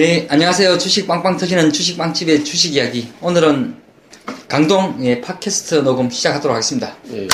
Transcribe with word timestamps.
네, 0.00 0.26
안녕하세요. 0.30 0.78
주식 0.78 1.06
빵빵 1.06 1.36
터지는 1.36 1.74
주식 1.74 1.98
빵집의 1.98 2.42
주식 2.42 2.74
이야기. 2.74 3.12
오늘은 3.20 3.76
강동의 4.48 5.20
팟캐스트 5.20 5.74
녹음 5.82 6.08
시작하도록 6.08 6.54
하겠습니다. 6.54 6.96
예, 7.12 7.24
예. 7.24 7.28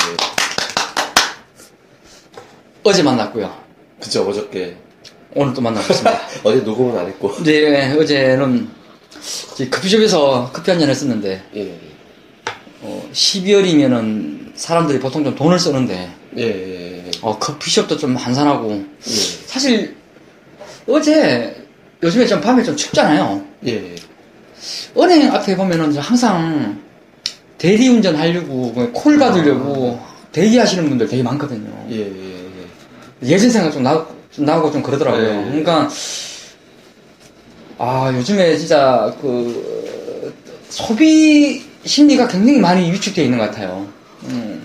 어제 2.83 3.03
만났고요. 3.03 3.57
그쵸, 4.01 4.27
어저께. 4.27 4.75
오늘 5.33 5.53
또 5.53 5.61
만나겠습니다. 5.61 6.21
어제 6.43 6.57
녹음은 6.57 6.99
안 6.99 7.07
했고. 7.07 7.41
네, 7.41 7.93
어제는 7.93 8.67
커피숍에서 9.71 10.51
커피 10.51 10.71
한잔 10.71 10.89
했었는데, 10.89 11.43
예, 11.55 11.61
예. 11.61 11.79
어, 12.81 13.09
12월이면은 13.13 14.51
사람들이 14.55 14.99
보통 14.99 15.23
좀 15.23 15.33
돈을 15.35 15.57
쓰는데, 15.57 16.11
예, 16.35 16.41
예, 16.43 17.05
예. 17.07 17.11
어, 17.21 17.39
커피숍도 17.39 17.97
좀 17.97 18.17
한산하고, 18.17 18.73
예, 18.73 19.13
사실 19.45 19.95
어제 20.85 21.56
요즘에 22.03 22.25
좀 22.25 22.39
밤에 22.41 22.63
좀 22.63 22.75
춥잖아요. 22.75 23.43
예, 23.65 23.71
예. 23.73 23.95
은행 25.01 25.31
앞에 25.33 25.55
보면은 25.55 25.95
항상 25.97 26.79
대리운전 27.57 28.15
하려고 28.15 28.71
뭐콜 28.73 29.17
받으려고 29.17 29.99
대기하시는 30.31 30.87
분들 30.89 31.07
되게 31.07 31.23
많거든요. 31.23 31.69
예, 31.89 31.97
예, 31.97 32.01
예. 33.23 33.31
예 33.33 33.37
전 33.39 33.49
생각 33.49 33.71
좀, 33.71 33.81
나, 33.83 34.05
좀 34.31 34.45
나오고 34.45 34.71
좀 34.71 34.83
그러더라고요. 34.83 35.23
네. 35.41 35.45
그러니까 35.45 35.89
아 37.79 38.11
요즘에 38.15 38.57
진짜 38.57 39.13
그 39.21 40.33
소비 40.69 41.63
심리가 41.85 42.27
굉장히 42.27 42.59
많이 42.59 42.91
위축되어 42.91 43.23
있는 43.23 43.37
것 43.39 43.45
같아요. 43.45 43.87
음. 44.25 44.56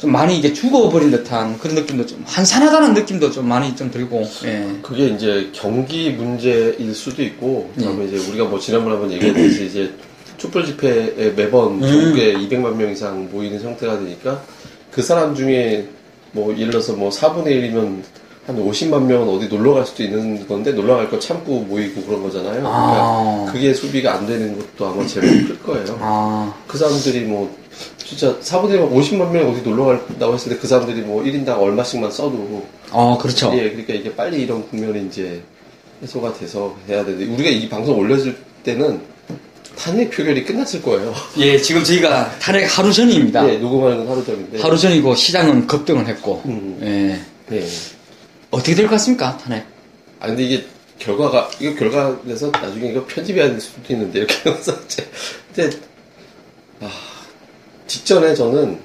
좀 0.00 0.12
많이 0.12 0.38
이게 0.38 0.52
죽어버린 0.52 1.10
듯한 1.10 1.58
그런 1.58 1.74
느낌도 1.74 2.06
좀 2.06 2.24
한산하다는 2.26 2.94
느낌도 2.94 3.30
좀 3.30 3.46
많이 3.46 3.76
좀 3.76 3.90
들고 3.90 4.26
예. 4.44 4.66
그게 4.80 5.08
이제 5.08 5.50
경기 5.52 6.08
문제일 6.10 6.94
수도 6.94 7.22
있고, 7.22 7.70
예. 7.76 7.80
그다음에 7.80 8.06
이제 8.06 8.16
우리가 8.30 8.46
뭐 8.46 8.58
지난번에 8.58 8.96
한번 8.96 9.12
얘기했듯이 9.12 9.66
이제 9.66 9.92
촛불 10.38 10.64
집회에 10.64 11.34
매번 11.36 11.74
음. 11.74 11.86
전국에 11.86 12.32
200만 12.32 12.76
명 12.76 12.90
이상 12.90 13.28
모이는 13.30 13.60
형태가 13.60 13.98
되니까 13.98 14.42
그 14.90 15.02
사람 15.02 15.34
중에 15.34 15.86
뭐 16.32 16.56
예를 16.56 16.70
들어서 16.70 16.94
뭐 16.94 17.10
4분의 17.10 17.48
1이면 17.48 18.02
한 18.50 18.56
50만 18.64 19.02
명은 19.04 19.28
어디 19.28 19.46
놀러 19.48 19.74
갈 19.74 19.86
수도 19.86 20.02
있는 20.02 20.46
건데 20.46 20.72
놀러 20.72 20.96
갈 20.96 21.08
거 21.10 21.18
참고 21.18 21.60
모이고 21.60 22.02
그런 22.02 22.22
거잖아요. 22.22 22.62
아. 22.66 23.46
그러니까 23.46 23.52
그게 23.52 23.72
소비가 23.74 24.14
안 24.14 24.26
되는 24.26 24.58
것도 24.58 24.86
아마 24.86 25.06
제일 25.06 25.46
클 25.46 25.58
거예요. 25.62 25.98
아 26.00 26.52
그 26.66 26.76
사람들이 26.78 27.20
뭐 27.20 27.54
진짜 27.98 28.36
4분의 28.40 28.72
1면 28.78 28.92
50만 28.92 29.30
명이 29.30 29.50
어디 29.52 29.62
놀러 29.68 29.84
간다고 29.86 30.34
했을 30.34 30.52
때 30.52 30.58
그 30.58 30.66
사람들이 30.66 31.00
뭐 31.02 31.22
1인당 31.22 31.58
얼마씩만 31.60 32.10
써도 32.10 32.64
어, 32.90 33.16
그렇죠. 33.20 33.52
예 33.54 33.70
그러니까 33.70 33.94
이게 33.94 34.14
빨리 34.14 34.42
이런 34.42 34.68
국면이 34.68 35.06
이제 35.06 35.40
해소가 36.02 36.32
돼서 36.34 36.74
해야 36.88 37.04
되는데 37.04 37.26
우리가 37.32 37.50
이 37.50 37.68
방송 37.68 37.98
올려줄 37.98 38.36
때는 38.64 39.00
탄핵 39.78 40.10
표결이 40.10 40.44
끝났을 40.44 40.82
거예요. 40.82 41.14
예, 41.38 41.56
지금 41.58 41.82
저희가 41.84 42.38
탄핵 42.40 42.64
하루 42.66 42.92
전입니다. 42.92 43.48
예 43.48 43.58
녹음하는 43.58 43.98
건 43.98 44.08
하루 44.08 44.24
전인데 44.24 44.60
하루 44.60 44.76
전이고 44.76 45.14
시장은 45.14 45.66
급등을 45.66 46.06
했고 46.08 46.42
음. 46.46 46.78
예. 46.82 47.56
예. 47.56 47.66
어떻게 48.50 48.74
될 48.74 48.86
것 48.86 48.92
같습니까 48.92 49.36
탄핵? 49.38 49.64
아 50.20 50.26
근데 50.26 50.42
이게 50.44 50.64
결과가 50.98 51.50
이거 51.60 51.74
결과에서 51.76 52.50
나중에 52.50 52.90
이거 52.90 53.04
편집해야 53.06 53.48
될 53.48 53.60
수도 53.60 53.80
있는데 53.92 54.18
이렇게 54.20 54.34
해서 54.50 54.74
이제 54.84 55.08
근데 55.54 55.76
아 56.80 56.90
직전에 57.86 58.34
저는 58.34 58.78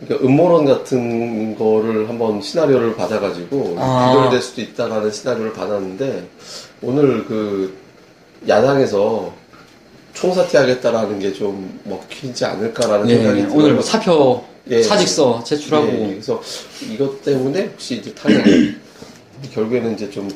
그러니까 0.00 0.26
음모론 0.26 0.64
같은 0.66 1.56
거를 1.56 2.08
한번 2.08 2.40
시나리오를 2.42 2.96
받아가지고 2.96 3.76
아. 3.78 4.12
비결될 4.14 4.40
수도 4.42 4.60
있다라는 4.60 5.10
시나리오를 5.12 5.52
받았는데 5.52 6.28
오늘 6.82 7.24
그 7.26 7.76
야당에서 8.48 9.32
총사퇴하겠다라는 10.14 11.18
게 11.18 11.32
좀 11.32 11.80
먹히지 11.84 12.44
않을까라는 12.44 13.08
예, 13.10 13.16
생각이 13.16 13.40
들어요. 13.42 13.54
오늘 13.58 13.72
뭐 13.74 13.82
사표 13.82 14.44
예. 14.70 14.82
사직서 14.82 15.42
제출하고 15.44 15.86
예, 15.88 16.06
그래서 16.08 16.40
이것 16.90 17.22
때문에 17.22 17.64
혹시 17.66 17.96
이제 17.96 18.14
탄핵 18.14 18.44
결국에는 19.50 19.94
이제 19.94 20.10
좀 20.10 20.28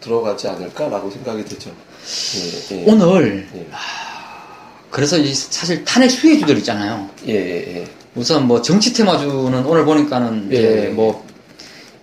들어가지 0.00 0.48
않을까라고 0.48 1.10
생각이 1.10 1.44
되죠. 1.44 1.70
예, 2.70 2.76
예. 2.76 2.84
오늘 2.86 3.48
예. 3.54 3.66
그래서 4.90 5.16
이 5.16 5.32
사실 5.32 5.84
탄핵 5.84 6.10
수혜주들 6.10 6.58
있잖아요. 6.58 7.08
예, 7.26 7.32
예, 7.32 7.76
예. 7.76 7.84
우선 8.14 8.46
뭐 8.46 8.60
정치 8.60 8.92
테마주는 8.92 9.64
오늘 9.64 9.84
보니까는 9.84 10.48
이제 10.48 10.86
예. 10.86 10.88
뭐 10.90 11.24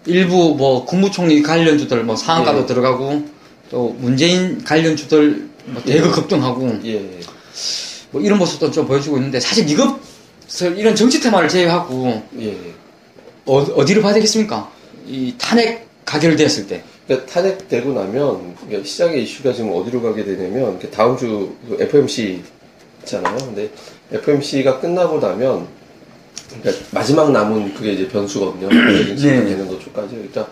일부 0.05 0.55
뭐 0.55 0.85
국무총리 0.85 1.43
관련주들 1.43 2.03
뭐 2.03 2.15
상한가도 2.15 2.61
예. 2.61 2.65
들어가고 2.65 3.25
또 3.69 3.95
문재인 3.99 4.63
관련주들 4.63 5.49
뭐 5.65 5.83
대거 5.83 6.11
급등하고 6.11 6.79
예, 6.85 7.19
뭐 8.11 8.21
이런 8.21 8.39
모습도 8.39 8.71
좀 8.71 8.87
보여주고 8.87 9.17
있는데 9.17 9.39
사실 9.39 9.69
이것을 9.69 10.77
이런 10.77 10.95
정치 10.95 11.19
테마를 11.19 11.49
제외하고 11.49 12.23
예. 12.39 12.57
어, 13.45 13.57
어디를 13.57 14.01
봐야 14.01 14.13
되겠습니까? 14.13 14.71
이 15.05 15.35
탄핵 15.37 15.88
가결되었을 16.09 16.67
때. 16.67 16.83
그러니까 17.05 17.31
탄핵되고 17.31 17.93
나면 17.93 18.55
그러니까 18.65 18.87
시장의 18.87 19.23
이슈가 19.23 19.53
지금 19.53 19.71
어디로 19.73 20.01
가게 20.01 20.23
되냐면 20.23 20.79
다음 20.91 21.15
주그 21.15 21.77
FMC 21.79 22.41
있잖아요. 23.01 23.37
근데 23.37 23.69
FMC가 24.11 24.79
끝나고 24.79 25.19
나면 25.19 25.67
그러니까 26.61 26.85
마지막 26.91 27.31
남은 27.31 27.75
그게 27.75 27.93
이제 27.93 28.07
변수거든요. 28.07 28.69
네. 28.69 29.15
되는 29.15 29.67
도초까지. 29.67 30.15
그러니까 30.15 30.47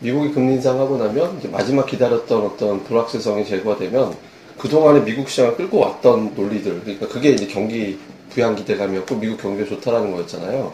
미국이 0.00 0.30
금리 0.32 0.54
인상하고 0.54 0.98
나면 0.98 1.40
마지막 1.50 1.86
기다렸던 1.86 2.42
어떤 2.42 2.84
불확실성이 2.84 3.46
제거가 3.46 3.78
되면 3.78 4.14
그동안에 4.58 5.04
미국 5.04 5.28
시장을 5.30 5.56
끌고 5.56 5.78
왔던 5.78 6.34
논리들. 6.34 6.80
그러니까 6.82 7.08
그게 7.08 7.30
이제 7.30 7.46
경기 7.46 7.98
부양 8.30 8.54
기대감이었고 8.54 9.16
미국 9.16 9.40
경기가 9.40 9.68
좋다라는 9.68 10.12
거였잖아요. 10.12 10.72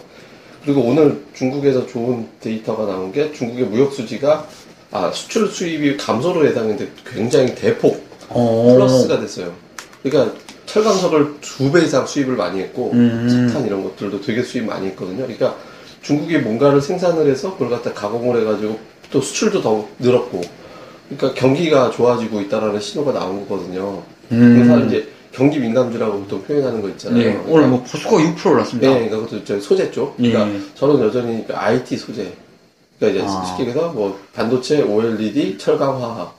그리고 0.65 0.83
오늘 0.83 1.23
중국에서 1.35 1.87
좋은 1.87 2.27
데이터가 2.41 2.87
나온 2.87 3.13
게 3.13 3.33
중국의 3.33 3.67
무역 3.67 3.93
수지가 3.93 4.47
아 4.91 5.11
수출 5.13 5.49
수입이 5.49 5.97
감소로 5.97 6.47
예상했는데 6.47 6.89
굉장히 7.05 7.55
대폭 7.55 8.03
플러스가 8.29 9.21
됐어요. 9.21 9.53
그러니까 10.03 10.35
철강석을 10.67 11.41
두 11.41 11.71
배 11.73 11.85
이상 11.85 12.07
수입을 12.07 12.37
많이 12.37 12.61
했고 12.61 12.91
음. 12.93 13.29
석탄 13.29 13.67
이런 13.67 13.83
것들도 13.85 14.21
되게 14.23 14.43
수입 14.43 14.65
많이 14.65 14.87
했거든요. 14.89 15.23
그러니까 15.23 15.57
중국이 16.03 16.39
뭔가를 16.39 16.81
생산을 16.81 17.31
해서 17.31 17.53
그걸 17.53 17.71
갖다 17.71 17.93
가공을 17.93 18.41
해가지고 18.41 18.79
또 19.11 19.21
수출도 19.21 19.63
더 19.63 19.87
늘었고 19.99 20.41
그러니까 21.09 21.35
경기가 21.41 21.91
좋아지고 21.91 22.41
있다라는 22.43 22.81
신호가 22.81 23.13
나온 23.13 23.47
거거든요. 23.47 24.03
음. 24.33 24.57
그래서 24.57 24.87
이제 24.87 25.09
경기 25.35 25.59
민감주라고 25.59 26.21
보통 26.21 26.43
표현하는 26.45 26.81
거 26.81 26.89
있잖아요. 26.91 27.23
예, 27.23 27.41
오늘 27.49 27.67
뭐 27.67 27.83
포스코 27.83 28.19
6% 28.19 28.47
올랐습니다. 28.47 28.89
네, 28.89 29.09
그러니까 29.09 29.17
그것도 29.17 29.45
저 29.45 29.61
소재 29.61 29.91
쪽. 29.91 30.17
그러니까 30.17 30.49
예. 30.49 30.61
저는 30.77 31.01
여전히 31.01 31.45
그 31.47 31.55
IT 31.55 31.97
소재. 31.97 32.33
그러니까 32.99 33.25
이제 33.25 33.29
아. 33.29 33.45
쉽게 33.45 33.65
얘기해서 33.65 33.93
뭐 33.93 34.19
반도체, 34.33 34.83
OLED, 34.83 35.59
철강화학 35.59 36.39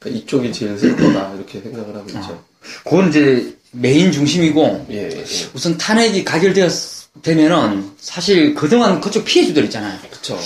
그러니까 0.00 0.20
이쪽이 0.20 0.52
제일 0.52 0.76
셀 0.76 0.96
거다 0.96 1.34
이렇게 1.34 1.60
생각을 1.60 1.94
하고 1.94 2.06
있죠. 2.08 2.42
그건 2.84 3.08
이제 3.08 3.56
메인 3.70 4.10
중심이고 4.10 4.86
예, 4.90 5.10
예, 5.10 5.24
우선 5.54 5.78
탄핵이 5.78 6.24
가결되면은 6.24 7.92
사실 7.98 8.54
그동안 8.54 9.00
그쪽 9.00 9.24
피해주들 9.24 9.64
있잖아요. 9.66 9.98
그렇죠. 10.10 10.36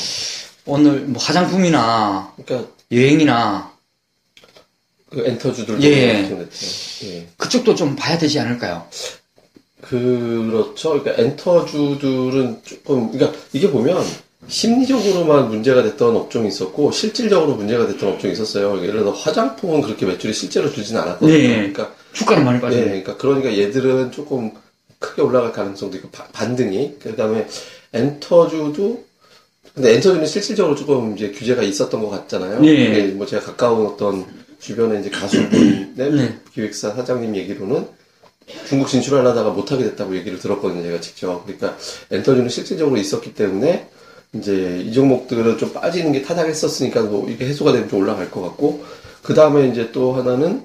오늘 0.66 1.00
뭐 1.00 1.22
화장품이나 1.22 2.30
그러니까 2.36 2.70
여행이나 2.92 3.70
그 3.70 3.75
엔터 5.24 5.52
주들도 5.52 5.82
예. 5.82 6.26
그렇게 6.28 6.44
됐죠. 6.44 7.06
예. 7.06 7.26
그쪽도 7.36 7.74
좀 7.74 7.94
봐야 7.96 8.18
되지 8.18 8.38
않을까요? 8.40 8.86
그렇죠. 9.80 11.00
그러니까 11.00 11.22
엔터주들은 11.22 12.60
조금 12.64 13.10
그러니까 13.12 13.38
이게 13.52 13.70
보면 13.70 14.02
심리적으로만 14.48 15.48
문제가 15.48 15.82
됐던 15.82 16.16
업종이 16.16 16.48
있었고 16.48 16.92
실질적으로 16.92 17.54
문제가 17.54 17.86
됐던 17.86 18.14
업종이 18.14 18.32
있었어요. 18.32 18.80
예를 18.82 19.00
들어 19.00 19.10
화장품은 19.12 19.82
그렇게 19.82 20.06
매출이 20.06 20.32
실제로 20.32 20.70
줄지는 20.70 21.00
않았거든요. 21.02 21.32
예. 21.38 21.48
그러니까 21.56 21.92
주가는 22.12 22.44
많이 22.44 22.58
네, 22.58 22.62
빠지네. 22.62 22.84
그러니까 22.86 23.16
그러니까 23.16 23.56
얘들은 23.56 24.12
조금 24.12 24.52
크게 24.98 25.22
올라갈 25.22 25.52
가능성도 25.52 25.96
있고 25.98 26.08
바- 26.10 26.26
반등이 26.32 26.96
그다음에 27.02 27.46
엔터주도 27.92 29.04
근데 29.74 29.94
엔터주는 29.94 30.24
실질적으로 30.26 30.74
조금 30.74 31.14
이제 31.16 31.30
규제가 31.32 31.62
있었던 31.62 32.00
것 32.00 32.08
같잖아요. 32.08 32.64
예. 32.64 32.76
근데 32.86 33.06
뭐 33.14 33.26
제가 33.26 33.44
가까운 33.44 33.86
어떤 33.86 34.24
주변에 34.58 35.00
이제 35.00 35.10
가수분의 35.10 35.94
네. 35.94 36.38
기획사 36.52 36.92
사장님 36.92 37.36
얘기로는 37.36 37.86
중국 38.68 38.88
진출하려다가 38.88 39.50
못하게 39.50 39.84
됐다고 39.84 40.16
얘기를 40.16 40.38
들었거든요, 40.38 40.82
제가 40.82 41.00
직접. 41.00 41.44
그러니까 41.44 41.76
엔터주는 42.10 42.48
실질적으로 42.48 42.96
있었기 42.96 43.34
때문에 43.34 43.88
이제 44.34 44.82
이 44.84 44.92
종목들은 44.92 45.58
좀 45.58 45.72
빠지는 45.72 46.12
게 46.12 46.22
타당했었으니까 46.22 47.02
뭐 47.02 47.28
이게 47.28 47.46
해소가 47.46 47.72
되면 47.72 47.88
좀 47.88 48.00
올라갈 48.00 48.30
것 48.30 48.42
같고 48.42 48.84
그 49.22 49.34
다음에 49.34 49.68
이제 49.68 49.90
또 49.92 50.12
하나는 50.12 50.62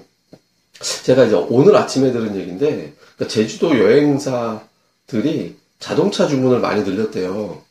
제가 1.03 1.25
이제 1.25 1.35
오늘 1.35 1.75
아침에 1.75 2.11
들은 2.11 2.35
얘기인데 2.35 2.93
그러니까 3.15 3.27
제주도 3.27 3.77
여행사들이 3.77 5.55
자동차 5.79 6.27
주문을 6.27 6.59
많이 6.59 6.83
늘렸대요. 6.83 7.61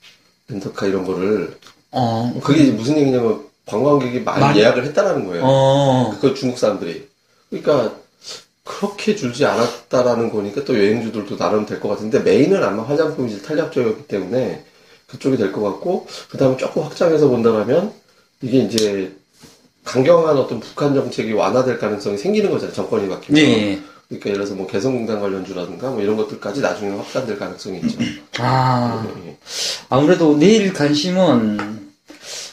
렌터카 0.48 0.86
이런 0.86 1.04
거를. 1.04 1.56
어, 1.92 2.38
그게 2.42 2.70
무슨 2.70 2.98
얘기냐면 2.98 3.49
관광객이 3.70 4.20
많이 4.20 4.40
많이- 4.40 4.60
예약을 4.60 4.84
했다라는 4.86 5.26
거예요. 5.26 5.42
어. 5.44 6.16
그 6.20 6.34
중국 6.34 6.58
사람들이. 6.58 7.08
그러니까 7.48 7.92
그렇게 8.64 9.16
줄지 9.16 9.44
않았다라는 9.46 10.30
거니까 10.30 10.64
또 10.64 10.78
여행주들도 10.78 11.36
나름 11.36 11.66
될 11.66 11.80
것 11.80 11.88
같은데 11.88 12.20
메인은 12.20 12.62
아마 12.62 12.82
화장품이 12.84 13.42
탄력 13.42 13.72
쪽이기 13.72 14.06
때문에 14.06 14.64
그쪽이 15.08 15.36
될 15.36 15.50
것 15.52 15.60
같고 15.62 16.06
그 16.30 16.38
다음에 16.38 16.56
조금 16.56 16.82
확장해서 16.82 17.28
본다면 17.28 17.92
이게 18.42 18.58
이제 18.58 19.12
강경한 19.84 20.36
어떤 20.36 20.60
북한 20.60 20.94
정책이 20.94 21.32
완화될 21.32 21.78
가능성이 21.78 22.16
생기는 22.18 22.50
거잖아요. 22.50 22.74
정권이 22.74 23.08
바뀌면. 23.08 23.42
예. 23.42 23.80
그러니까 24.08 24.28
예를 24.30 24.40
들어서 24.40 24.54
뭐 24.54 24.66
개성공단 24.66 25.20
관련주라든가 25.20 25.90
뭐 25.90 26.02
이런 26.02 26.16
것들까지 26.16 26.60
나중에 26.60 26.90
확산될 26.96 27.38
가능성이 27.38 27.78
있죠. 27.80 27.98
아. 28.38 29.06
예, 29.24 29.28
예. 29.28 29.36
아무래도 29.88 30.36
내일 30.36 30.72
관심은 30.72 31.79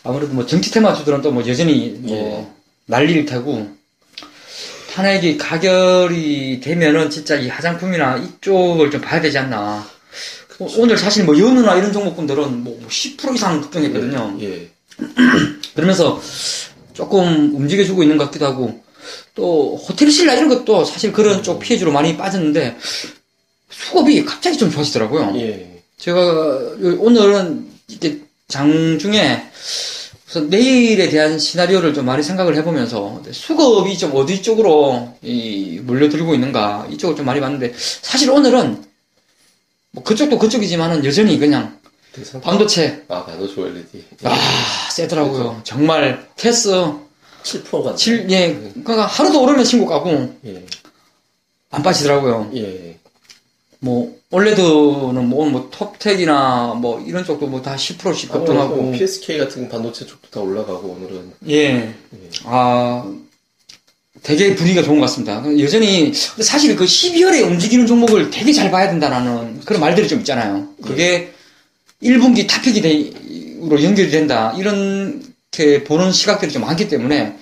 아무래도 0.03 0.33
뭐 0.33 0.45
정치 0.45 0.71
테마 0.71 0.93
주들은 0.93 1.21
또 1.21 1.31
뭐 1.31 1.45
여전히 1.47 1.89
뭐 1.99 2.15
예. 2.17 2.47
난리일 2.85 3.25
테고 3.25 3.69
탄핵이 4.93 5.37
가결이 5.37 6.59
되면은 6.61 7.09
진짜 7.09 7.35
이 7.35 7.47
화장품이나 7.49 8.17
이쪽을 8.17 8.89
좀 8.89 9.01
봐야 9.01 9.21
되지 9.21 9.37
않나. 9.37 9.85
어, 10.59 10.67
오늘 10.77 10.97
사실 10.97 11.23
뭐 11.23 11.37
연우나 11.37 11.75
이런 11.75 11.93
종목군들은 11.93 12.63
뭐 12.63 12.79
10% 12.89 13.35
이상 13.35 13.61
급등했거든요. 13.61 14.37
예. 14.41 14.69
그러면서 15.75 16.19
조금 16.93 17.53
움직여주고 17.55 18.01
있는 18.01 18.17
것 18.17 18.25
같기도 18.25 18.45
하고 18.47 18.81
또 19.35 19.75
호텔 19.77 20.09
신라 20.09 20.33
이런 20.33 20.49
것도 20.49 20.83
사실 20.83 21.11
그런 21.13 21.43
쪽 21.43 21.59
피해주로 21.59 21.91
많이 21.91 22.17
빠졌는데 22.17 22.75
수급이 23.69 24.25
갑자기 24.25 24.57
좀 24.57 24.71
좋아지더라고요. 24.71 25.33
예. 25.39 25.83
제가 25.97 26.19
요- 26.19 26.97
오늘은 26.99 27.67
이게 27.89 28.21
장 28.47 28.97
중에 28.97 29.43
우선 30.27 30.49
내일에 30.49 31.09
대한 31.09 31.37
시나리오를 31.37 31.93
좀 31.93 32.05
많이 32.05 32.23
생각을 32.23 32.55
해보면서 32.55 33.21
수급이 33.31 33.97
좀 33.97 34.11
어디 34.15 34.41
쪽으로 34.41 35.13
이 35.21 35.81
몰려들고 35.83 36.33
있는가 36.33 36.87
이쪽을 36.91 37.17
좀 37.17 37.25
많이 37.25 37.41
봤는데 37.41 37.73
사실 37.75 38.29
오늘은 38.29 38.85
뭐 39.91 40.03
그쪽도 40.03 40.39
그쪽이지만은 40.39 41.03
여전히 41.03 41.37
그냥 41.37 41.77
대상. 42.13 42.39
반도체 42.39 43.03
아, 43.09 43.25
반도체 43.25 43.61
OLED. 43.61 44.05
아 44.23 44.35
세더라고요 44.91 45.61
정말 45.63 46.27
테스 46.37 46.71
7%가. 47.43 47.95
7, 47.95 48.29
예, 48.31 48.53
그러니까 48.83 49.05
하루도 49.05 49.41
오르면 49.41 49.63
신고 49.65 49.85
가고 49.85 50.35
예. 50.45 50.65
안 51.69 51.83
빠지더라고요. 51.83 52.51
예. 52.55 52.96
뭐 53.79 54.15
올레드는 54.31 55.27
뭐, 55.29 55.49
뭐 55.49 55.69
톱텍이나 55.71 56.75
뭐 56.79 56.99
이런 57.05 57.23
쪽도 57.23 57.47
뭐 57.47 57.61
다 57.61 57.75
10%씩 57.75 58.31
급등하고 58.31 58.75
뭐 58.75 58.91
PSK 58.91 59.37
같은 59.37 59.69
반도체 59.69 60.05
쪽도 60.05 60.29
다 60.29 60.39
올라가고 60.41 60.87
오늘은. 60.89 61.33
예. 61.49 61.93
아, 62.45 63.05
되게 64.23 64.55
분위기가 64.55 64.83
좋은 64.83 64.99
것 64.99 65.05
같습니다. 65.05 65.43
여전히, 65.59 66.11
사실 66.13 66.75
그 66.75 66.85
12월에 66.85 67.43
움직이는 67.45 67.85
종목을 67.85 68.29
되게 68.31 68.51
잘 68.51 68.71
봐야 68.71 68.89
된다라는 68.89 69.61
그런 69.63 69.79
말들이 69.79 70.07
좀 70.07 70.19
있잖아요. 70.19 70.67
그게 70.83 71.31
1분기 72.01 72.47
탑픽으로 72.47 73.83
연결이 73.83 74.09
된다. 74.09 74.53
이렇게 74.57 75.83
보는 75.83 76.11
시각들이 76.11 76.51
좀 76.51 76.63
많기 76.63 76.89
때문에 76.89 77.35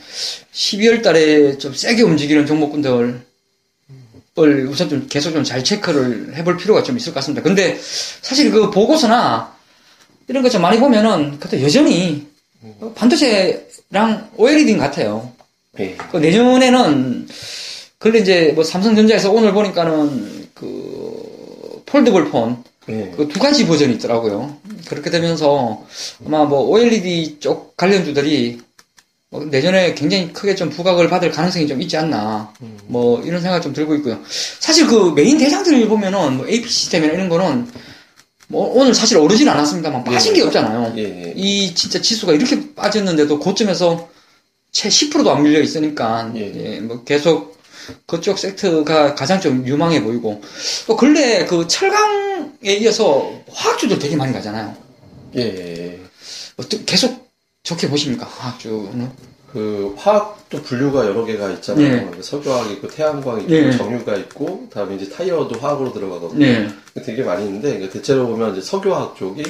12월 0.53 1.01
달에 1.01 1.57
좀 1.57 1.73
세게 1.73 2.03
움직이는 2.03 2.45
종목군들 2.45 3.24
을 4.37 4.67
우선 4.67 4.89
좀 4.89 5.07
계속 5.09 5.31
좀 5.31 5.45
잘 5.45 5.63
체크를 5.63 6.35
해볼 6.35 6.57
필요가 6.57 6.83
좀 6.83 6.97
있을 6.97 7.13
것 7.13 7.19
같습니다. 7.19 7.41
근데 7.41 7.79
사실 8.21 8.51
그 8.51 8.69
보고서나 8.69 9.55
이런 10.27 10.43
거좀 10.43 10.61
많이 10.61 10.77
보면은 10.77 11.39
그것도 11.39 11.61
여전히 11.63 12.27
반도체랑 12.95 14.31
OLED인 14.35 14.77
같아요. 14.77 15.31
예. 15.79 15.95
그 16.11 16.17
내년에는 16.17 17.27
근데 17.97 18.19
이제 18.19 18.51
뭐 18.55 18.63
삼성전자에서 18.63 19.31
오늘 19.31 19.53
보니까는 19.53 20.49
그 20.53 21.81
폴더블 21.85 22.29
폰 22.29 22.61
예. 22.89 23.13
그두 23.15 23.39
가지 23.39 23.65
버전이 23.65 23.93
있더라고요. 23.93 24.57
그렇게 24.89 25.09
되면서 25.09 25.85
아마 26.25 26.43
뭐 26.43 26.61
OLED 26.67 27.37
쪽 27.39 27.77
관련주들이 27.77 28.59
뭐 29.35 29.45
내년에 29.45 29.93
굉장히 29.95 30.31
크게 30.31 30.55
좀 30.55 30.69
부각을 30.69 31.09
받을 31.09 31.29
가능성이 31.29 31.67
좀 31.67 31.81
있지 31.81 31.97
않나. 31.97 32.53
뭐 32.87 33.21
이런 33.21 33.41
생각 33.41 33.61
좀 33.61 33.73
들고 33.73 33.95
있고요. 33.95 34.19
사실 34.59 34.87
그 34.87 35.11
메인 35.13 35.37
대상들 35.37 35.87
보면은 35.89 36.37
뭐 36.37 36.47
AP 36.47 36.69
시스템이나 36.69 37.13
이런 37.13 37.27
거는 37.27 37.67
뭐 38.47 38.71
오늘 38.73 38.93
사실 38.93 39.17
오르진 39.17 39.49
않았습니다만 39.49 40.03
빠진 40.05 40.33
게 40.33 40.41
없잖아요. 40.43 40.93
예. 40.97 41.03
예. 41.03 41.33
이 41.35 41.73
진짜 41.75 42.01
지수가 42.01 42.33
이렇게 42.33 42.73
빠졌는데도 42.75 43.39
고점에서 43.39 44.07
채 44.71 44.87
10%도 44.87 45.31
안 45.31 45.43
밀려 45.43 45.59
있으니까 45.59 46.31
예. 46.35 46.53
예, 46.55 46.79
뭐 46.79 47.03
계속 47.03 47.57
그쪽 48.05 48.39
섹터가 48.39 49.15
가장 49.15 49.41
좀 49.41 49.67
유망해 49.67 50.01
보이고 50.01 50.41
또 50.87 50.95
근래 50.95 51.45
그 51.45 51.67
철강에 51.67 52.73
이어서 52.79 53.31
화학주들 53.51 53.99
되게 53.99 54.15
많이 54.15 54.31
가잖아요. 54.31 54.75
예. 55.35 55.41
예. 55.41 55.99
어떻게 56.55 56.85
계속 56.85 57.24
좋게 57.65 57.89
보십니까 57.89 58.25
화학주는? 58.25 59.09
그 59.51 59.93
화학도 59.97 60.61
분류가 60.63 61.05
여러 61.05 61.25
개가 61.25 61.49
있잖아요. 61.51 62.11
석유화학 62.21 62.71
있고 62.71 62.87
태양광 62.89 63.41
있고 63.41 63.53
예. 63.53 63.71
정유가 63.71 64.15
있고 64.17 64.67
그다음에 64.67 64.95
이제 64.95 65.09
타이어도 65.09 65.59
화학으로 65.59 65.93
들어가거든요. 65.93 66.45
네, 66.45 66.67
되게 67.05 67.23
많이 67.23 67.45
있는데 67.45 67.89
대체로 67.89 68.27
보면 68.27 68.51
이제 68.53 68.61
석유화학 68.61 69.15
쪽이 69.15 69.43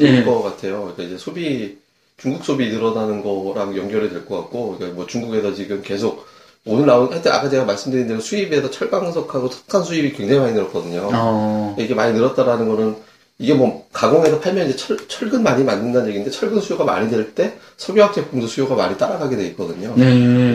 예. 0.00 0.22
좋을 0.22 0.24
것 0.26 0.42
같아요. 0.42 0.80
그러니까 0.82 1.02
이제 1.02 1.16
소비 1.18 1.78
중국 2.18 2.44
소비 2.44 2.68
늘어나는 2.68 3.22
거랑 3.22 3.76
연결이 3.76 4.10
될 4.10 4.24
것 4.26 4.36
같고 4.36 4.76
그러니까 4.76 4.96
뭐 4.96 5.06
중국에서 5.06 5.54
지금 5.54 5.82
계속 5.82 6.26
오늘 6.66 6.84
나온 6.86 7.10
하여튼 7.10 7.32
아까 7.32 7.48
제가 7.48 7.64
말씀드린 7.64 8.06
대로 8.06 8.20
수입에서 8.20 8.70
철광석하고 8.70 9.48
석탄 9.48 9.82
수입이 9.82 10.12
굉장히 10.12 10.40
많이 10.40 10.52
늘었거든요. 10.52 11.08
어, 11.12 11.74
이게 11.78 11.94
많이 11.94 12.12
늘었다라는 12.12 12.68
거는 12.68 12.96
이게 13.38 13.54
뭐 13.54 13.86
가공해서 13.92 14.40
팔면 14.40 14.68
이제 14.68 14.76
철, 14.76 14.96
철근 15.08 15.42
많이 15.44 15.62
만든다는 15.62 16.08
얘기인데 16.08 16.30
철근 16.30 16.60
수요가 16.60 16.84
많이 16.84 17.08
될 17.08 17.34
때 17.34 17.56
석유화학 17.76 18.14
제품도 18.14 18.46
수요가 18.48 18.74
많이 18.74 18.98
따라가게 18.98 19.36
돼 19.36 19.46
있거든요. 19.48 19.94
네, 19.96 20.04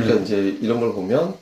그러니까 0.01 0.15
이제 0.23 0.57
이런 0.61 0.79
걸 0.81 0.91
보면 0.93 1.33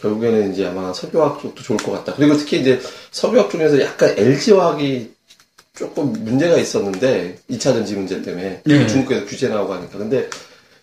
결국에는 0.00 0.52
이제 0.52 0.66
아마 0.66 0.92
석유화학 0.94 1.42
쪽도 1.42 1.62
좋을 1.62 1.78
것 1.78 1.92
같다. 1.92 2.14
그리고 2.16 2.36
특히 2.36 2.60
이제 2.60 2.80
석유화학 3.10 3.50
중에서 3.50 3.80
약간 3.82 4.14
LG화학이 4.16 5.14
조금 5.74 6.12
문제가 6.24 6.56
있었는데 6.56 7.38
2차 7.50 7.60
전지 7.74 7.94
문제 7.94 8.22
때문에 8.22 8.62
네. 8.64 8.86
중국에서 8.86 9.26
규제 9.26 9.48
나오고 9.48 9.74
하니까 9.74 9.98
근데 9.98 10.30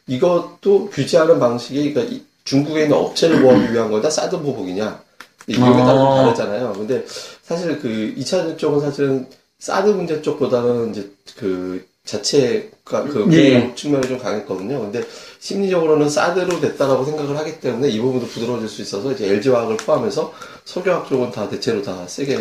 이것도 0.06 0.90
규제하는 0.92 1.40
방식이 1.40 1.94
그러니까 1.94 2.14
이- 2.16 2.22
중국에 2.44 2.84
있는 2.84 2.98
업체를 2.98 3.42
보호하기 3.42 3.74
위한 3.74 3.90
거다 3.90 4.10
사드 4.10 4.38
보복이냐 4.42 5.02
이 5.48 5.54
기업에 5.54 5.80
따라 5.80 5.94
좀 5.98 6.08
아. 6.08 6.16
다르잖아요. 6.26 6.74
근데 6.74 7.04
사실 7.42 7.80
그 7.80 8.14
2차 8.18 8.26
전지 8.30 8.58
쪽은 8.58 8.82
사실은 8.82 9.26
사드 9.64 9.92
문제 9.92 10.22
쪽보다는 10.22 10.92
이제 10.92 11.10
그 11.38 11.88
자체가 12.04 13.04
그 13.04 13.26
예. 13.32 13.62
보호 13.62 13.76
측면이 13.76 14.08
좀 14.10 14.18
강했거든요. 14.20 14.78
근데 14.82 15.02
심리적으로는 15.40 16.10
사드로 16.10 16.60
됐다라고 16.60 17.06
생각을 17.06 17.38
하기 17.38 17.62
때문에 17.62 17.88
이 17.88 17.98
부분도 17.98 18.28
부드러워질 18.28 18.68
수 18.68 18.82
있어서 18.82 19.14
이제 19.14 19.26
LG화학을 19.26 19.78
포함해서 19.78 20.34
석유화학 20.66 21.08
쪽은 21.08 21.32
다 21.32 21.48
대체로 21.48 21.82
다 21.82 22.06
세게 22.06 22.40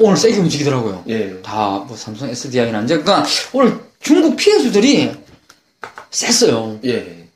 오늘 0.00 0.14
세게 0.18 0.36
움직이더라고요. 0.36 1.04
예 1.08 1.40
다 1.42 1.86
뭐 1.88 1.96
삼성 1.96 2.28
SDI나 2.28 2.82
이제 2.82 2.98
그러니까 2.98 3.24
오늘 3.54 3.80
중국 4.00 4.36
피해수들이 4.36 5.10
셌어요. 6.10 6.78
예. 6.84 7.28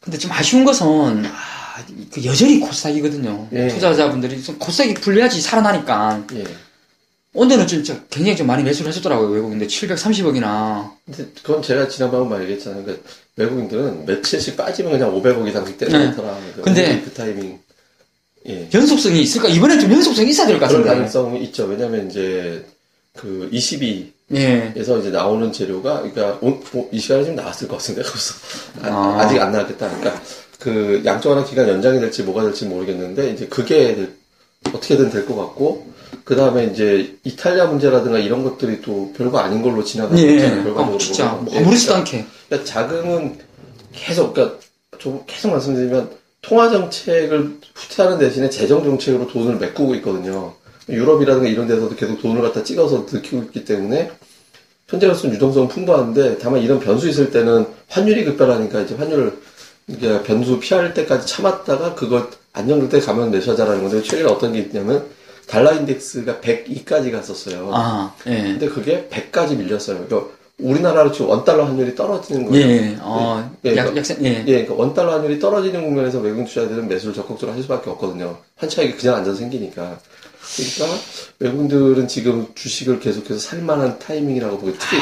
근데 0.00 0.18
좀 0.18 0.30
아쉬운 0.32 0.66
것은 0.66 1.24
아, 1.24 1.82
그 2.12 2.22
여전히 2.26 2.60
코스닥이거든요. 2.60 3.48
예. 3.54 3.68
투자자분들이 3.68 4.42
좀 4.42 4.58
코스닥이 4.58 4.92
불려야지 4.92 5.40
살아나니까 5.40 6.24
예. 6.34 6.44
오늘은 7.34 7.66
진짜 7.66 8.00
굉장히 8.10 8.36
좀 8.36 8.46
많이 8.46 8.62
매수를 8.62 8.90
해줬더라고요 8.92 9.28
외국인들 9.28 9.66
730억이나 9.66 10.90
근데 11.04 11.26
그건 11.42 11.62
제가 11.62 11.88
지난번에 11.88 12.28
말 12.28 12.42
얘기했잖아요. 12.42 12.84
그러니까 12.84 13.08
외국인들은 13.36 14.06
며칠씩 14.06 14.56
빠지면 14.56 14.92
그냥 14.92 15.12
500억 15.12 15.46
이상씩 15.48 15.76
때려놓더라. 15.78 16.32
네. 16.56 16.62
근데 16.62 17.02
그 17.04 17.12
타이밍 17.12 17.58
예. 18.48 18.68
연속성이 18.72 19.20
있을까 19.22 19.48
이번엔 19.48 19.80
좀 19.80 19.90
연속성이 19.92 20.30
있어야 20.30 20.46
될 20.46 20.60
것 20.60 20.66
같은데. 20.66 20.88
가능성이 20.88 21.42
있죠. 21.44 21.64
왜냐면 21.64 22.08
이제 22.08 22.64
그 23.16 23.48
22에서 23.52 24.06
예. 24.36 24.72
이제 24.76 25.10
나오는 25.10 25.50
재료가 25.52 26.02
그러니까 26.02 26.38
오- 26.40 26.60
오- 26.74 26.88
이 26.92 26.98
시간에 27.00 27.22
지금 27.24 27.36
나왔을 27.36 27.66
것 27.66 27.78
같은데 27.78 28.02
벌써 28.02 28.34
아. 28.82 29.18
아, 29.20 29.28
직안 29.28 29.50
나왔겠다. 29.50 29.88
그러니까 29.98 30.22
그 30.60 31.02
양쪽하나 31.04 31.44
기간 31.44 31.68
연장이 31.68 31.98
될지 32.00 32.22
뭐가 32.22 32.42
될지 32.44 32.64
모르겠는데 32.66 33.30
이제 33.30 33.46
그게 33.46 33.94
될- 33.96 34.14
어떻게든 34.72 35.10
될 35.10 35.26
것 35.26 35.36
같고 35.36 35.92
그 36.24 36.36
다음에 36.36 36.64
이제 36.66 37.16
이탈리아 37.24 37.66
문제라든가 37.66 38.18
이런 38.18 38.44
것들이 38.44 38.80
또 38.82 39.12
별거 39.16 39.38
아닌 39.38 39.62
걸로 39.62 39.84
지나가고 39.84 40.18
예. 40.18 40.34
있잖아요. 40.34 40.60
아, 40.60 40.64
결과적으로 40.64 40.98
진짜. 40.98 41.28
뭐 41.32 41.56
아무렇지도 41.58 41.94
않게. 41.96 42.24
그러니까 42.48 42.70
자금은 42.70 43.38
계속, 43.92 44.32
그러니까 44.32 44.58
좀 44.98 45.22
계속 45.26 45.50
말씀드리면 45.50 46.10
통화 46.40 46.70
정책을 46.70 47.58
후퇴하는 47.74 48.18
대신에 48.18 48.48
재정 48.50 48.84
정책으로 48.84 49.28
돈을 49.28 49.56
메꾸고 49.56 49.94
있거든요. 49.96 50.54
유럽이라든가 50.88 51.48
이런 51.48 51.66
데서도 51.66 51.96
계속 51.96 52.20
돈을 52.20 52.42
갖다 52.42 52.62
찍어서 52.62 53.06
들키고 53.06 53.42
있기 53.44 53.64
때문에 53.64 54.10
현재로서는 54.88 55.34
유동성은 55.36 55.68
풍부한데 55.68 56.38
다만 56.38 56.60
이런 56.62 56.78
변수 56.80 57.08
있을 57.08 57.30
때는 57.30 57.66
환율이 57.88 58.24
급변하니까 58.26 58.82
이제 58.82 58.94
환율 58.94 59.38
이게 59.88 60.22
변수 60.22 60.58
피할 60.60 60.92
때까지 60.94 61.26
참았다가 61.26 61.94
그걸 61.94 62.28
안정될 62.54 62.88
때 62.88 63.00
가면 63.00 63.30
매수하자라는 63.32 63.82
건데 63.82 64.02
최근에 64.02 64.30
어떤 64.30 64.52
게 64.52 64.60
있냐면 64.60 65.04
달러 65.46 65.72
인덱스가 65.74 66.36
102까지 66.40 67.12
갔었어요. 67.12 67.70
아, 67.74 68.14
예. 68.26 68.42
근데 68.42 68.68
그게 68.68 69.08
100까지 69.10 69.56
밀렸어요. 69.56 70.06
그러니까 70.06 70.32
우리나라로 70.58 71.10
치고 71.12 71.28
원달러 71.28 71.64
환율이 71.66 71.94
떨어지는 71.96 72.46
예, 72.54 72.62
거예요. 72.62 72.66
예. 72.70 72.96
어, 73.00 73.50
예, 73.64 73.70
약, 73.76 73.84
그러니까- 73.86 73.96
약세, 73.98 74.16
예. 74.22 74.38
예, 74.38 74.44
그러니까 74.44 74.74
원달러 74.74 75.12
환율이 75.14 75.38
떨어지는 75.40 75.82
국면에서 75.82 76.20
외국 76.20 76.46
투자자들은 76.46 76.88
매수를 76.88 77.12
적극적으로 77.14 77.54
할 77.56 77.62
수밖에 77.62 77.90
없거든요. 77.90 78.38
한 78.56 78.68
차익이 78.70 78.94
그냥 78.96 79.16
앉아서 79.16 79.36
생기니까. 79.36 79.98
그러니까 80.56 80.98
외국인들은 81.40 82.06
지금 82.06 82.46
주식을 82.54 83.00
계속해서 83.00 83.38
살만한 83.40 83.98
타이밍이라고 83.98 84.58
보고 84.58 84.72
특히 84.78 84.96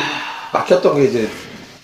막혔던 0.54 0.96
게 0.96 1.04
이제 1.04 1.28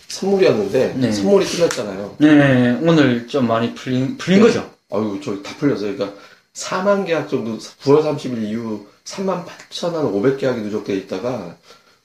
선물이었는데 0.08 0.94
네. 0.96 1.12
선물이 1.12 1.44
풀렸잖아요. 1.44 2.14
네, 2.18 2.78
오늘 2.82 3.28
좀 3.28 3.46
많이 3.46 3.74
풀린, 3.74 4.16
풀린 4.16 4.40
거죠. 4.40 4.68
아유, 4.90 5.20
저기 5.22 5.42
다 5.42 5.54
풀렸어요. 5.58 5.96
그러니까 5.96 6.18
4만 6.54 7.06
계약 7.06 7.28
정도 7.28 7.58
9월 7.58 8.02
30일 8.02 8.42
이후 8.48 8.86
3만 9.04 9.44
8천 9.44 9.92
한 9.92 10.06
500 10.06 10.38
계약이 10.38 10.60
누적돼 10.62 10.96
있다가 10.96 11.56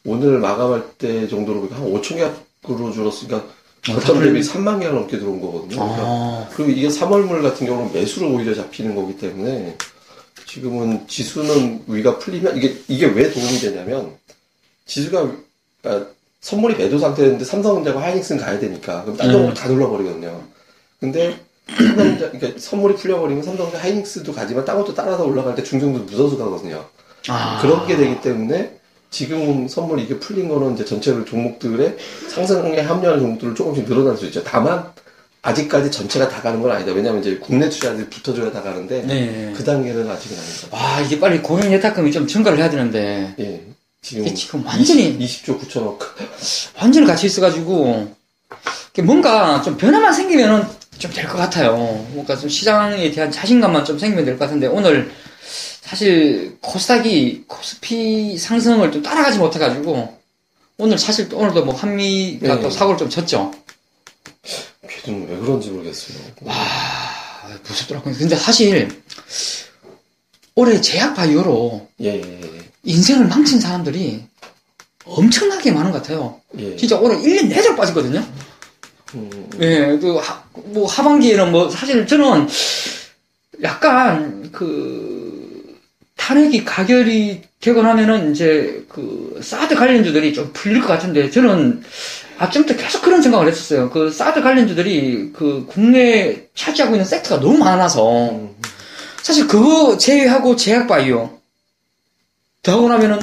오늘 0.05 0.39
마감할 0.39 0.97
때 0.97 1.27
정도로 1.27 1.67
한 1.71 1.91
5천 1.91 2.15
계약으로 2.15 2.91
줄었으니까 2.91 3.37
어, 3.37 3.93
거점 3.95 4.15
다 4.15 4.21
대비 4.21 4.39
3만 4.41 4.79
계약 4.79 4.93
넘게 4.93 5.17
들어온 5.17 5.41
거거든요. 5.41 5.75
그러니까 5.75 6.03
아, 6.03 6.49
그리고 6.55 6.71
이게 6.71 6.87
3월물 6.87 7.41
같은 7.41 7.67
경우는 7.67 7.93
매수로 7.93 8.29
오히려 8.29 8.53
잡히는 8.53 8.95
거기 8.95 9.17
때문에 9.17 9.77
지금은 10.45 11.07
지수는 11.07 11.83
위가 11.87 12.19
풀리면 12.19 12.57
이게 12.57 12.77
이게 12.87 13.05
왜 13.07 13.31
도움이 13.31 13.59
되냐면 13.59 14.15
지수가 14.85 15.31
아, 15.83 16.05
선물이 16.41 16.75
매도 16.75 16.99
상태였는데 16.99 17.43
삼성전자가 17.43 18.01
하이닉스는 18.01 18.41
가야 18.41 18.59
되니까 18.59 19.03
그럼 19.03 19.17
딴 19.17 19.31
종목 19.31 19.49
음. 19.49 19.53
다 19.53 19.67
눌러버리거든요. 19.67 20.43
근데 20.99 21.39
그러니까 21.65 22.47
선물이 22.57 22.95
풀려버리면 22.95 23.43
삼성전자 23.43 23.83
하이닉스도 23.83 24.33
가지만 24.33 24.65
딴 24.65 24.77
것도 24.77 24.93
따라서 24.93 25.23
올라갈 25.23 25.55
때 25.55 25.63
중성도 25.63 25.99
묻어서 25.99 26.37
가거든요. 26.37 26.85
아. 27.29 27.59
그렇게 27.61 27.95
되기 27.95 28.21
때문에 28.21 28.77
지금 29.09 29.67
선물이 29.67 30.03
이게 30.03 30.19
풀린 30.19 30.49
거는 30.49 30.73
이제 30.73 30.83
전체를 30.83 31.25
종목들의 31.25 31.97
상승에 32.29 32.81
합류하는 32.81 33.21
종목들을 33.21 33.55
조금씩 33.55 33.85
늘어날 33.85 34.17
수 34.17 34.25
있죠. 34.25 34.43
다만 34.43 34.91
아직까지 35.43 35.91
전체가 35.91 36.29
다 36.29 36.41
가는 36.41 36.61
건 36.61 36.71
아니다. 36.71 36.91
왜냐하면 36.93 37.21
이제 37.21 37.37
국내 37.37 37.69
투자들이 37.69 38.09
붙어줘야 38.09 38.51
다 38.51 38.61
가는데 38.61 39.03
네. 39.03 39.53
그 39.55 39.63
단계는 39.63 40.09
아직은 40.09 40.37
아니다. 40.37 40.67
와, 40.71 41.01
이게 41.01 41.19
빨리 41.19 41.41
고용 41.41 41.71
예탁금이 41.71 42.11
좀 42.11 42.25
증가를 42.25 42.57
해야 42.57 42.69
되는데, 42.69 43.35
예. 43.39 43.61
지금 44.01 44.33
지금 44.33 44.65
완전히, 44.65 45.09
20, 45.19 45.45
조 45.45 45.59
9천억. 45.59 45.99
완전히 46.79 47.05
갇혀 47.05 47.27
있어가지고, 47.27 48.15
뭔가 49.03 49.61
좀 49.61 49.77
변화만 49.77 50.13
생기면은 50.13 50.65
좀 50.99 51.11
될 51.13 51.27
것 51.27 51.37
같아요. 51.37 51.75
뭔가 52.11 52.35
좀 52.37 52.49
시장에 52.49 53.11
대한 53.11 53.31
자신감만 53.31 53.85
좀 53.85 53.97
생기면 53.99 54.25
될 54.25 54.37
것 54.37 54.45
같은데, 54.45 54.67
오늘 54.67 55.11
사실 55.81 56.57
코스닥이 56.61 57.43
코스피 57.47 58.37
상승을 58.37 58.91
좀 58.91 59.03
따라가지 59.03 59.37
못해가지고, 59.39 60.17
오늘 60.77 60.97
사실 60.97 61.29
또 61.29 61.37
오늘도 61.37 61.65
뭐 61.65 61.75
한미가 61.75 62.55
네. 62.55 62.61
또 62.61 62.69
사고를 62.69 62.97
좀 62.97 63.09
쳤죠. 63.09 63.51
걔는 65.03 65.27
왜 65.29 65.37
그런지 65.37 65.69
모르겠어요. 65.69 66.17
아, 66.47 67.57
무섭더라고요. 67.67 68.15
근데 68.15 68.35
사실, 68.35 68.89
올해 70.55 70.79
제약 70.81 71.15
바이오로 71.15 71.87
예, 72.01 72.15
예, 72.21 72.41
인생을 72.83 73.27
망친 73.27 73.59
사람들이 73.59 74.23
엄청나게 75.05 75.71
많은 75.71 75.91
것 75.91 76.01
같아요. 76.01 76.39
예. 76.59 76.71
예. 76.73 76.75
진짜 76.75 76.97
올해 76.97 77.17
1년 77.17 77.47
내내 77.47 77.75
빠졌거든요. 77.75 78.25
음, 79.15 79.49
예, 79.59 79.97
그, 79.99 80.17
하, 80.17 80.43
뭐, 80.53 80.87
하반기에는 80.87 81.51
뭐, 81.51 81.69
사실 81.69 82.05
저는 82.07 82.47
약간, 83.61 84.49
그, 84.51 85.79
탄핵이 86.15 86.63
가결이 86.63 87.41
나면은 87.65 88.31
이제 88.31 88.85
그, 88.89 89.39
사드 89.41 89.75
관련주들이 89.75 90.33
좀 90.33 90.51
풀릴 90.53 90.81
것 90.81 90.87
같은데, 90.87 91.29
저는 91.29 91.83
아침부터 92.37 92.75
계속 92.81 93.01
그런 93.01 93.21
생각을 93.21 93.47
했었어요. 93.47 93.89
그, 93.89 94.09
사드 94.09 94.41
관련주들이 94.41 95.31
그, 95.33 95.65
국내에 95.67 96.47
차지하고 96.55 96.95
있는 96.95 97.05
섹터가 97.05 97.41
너무 97.41 97.57
많아서, 97.57 98.31
음, 98.31 98.55
사실 99.21 99.47
그거 99.47 99.97
제외하고 99.97 100.55
제약바이오 100.55 101.39
더하고 102.61 102.89
나면은 102.89 103.19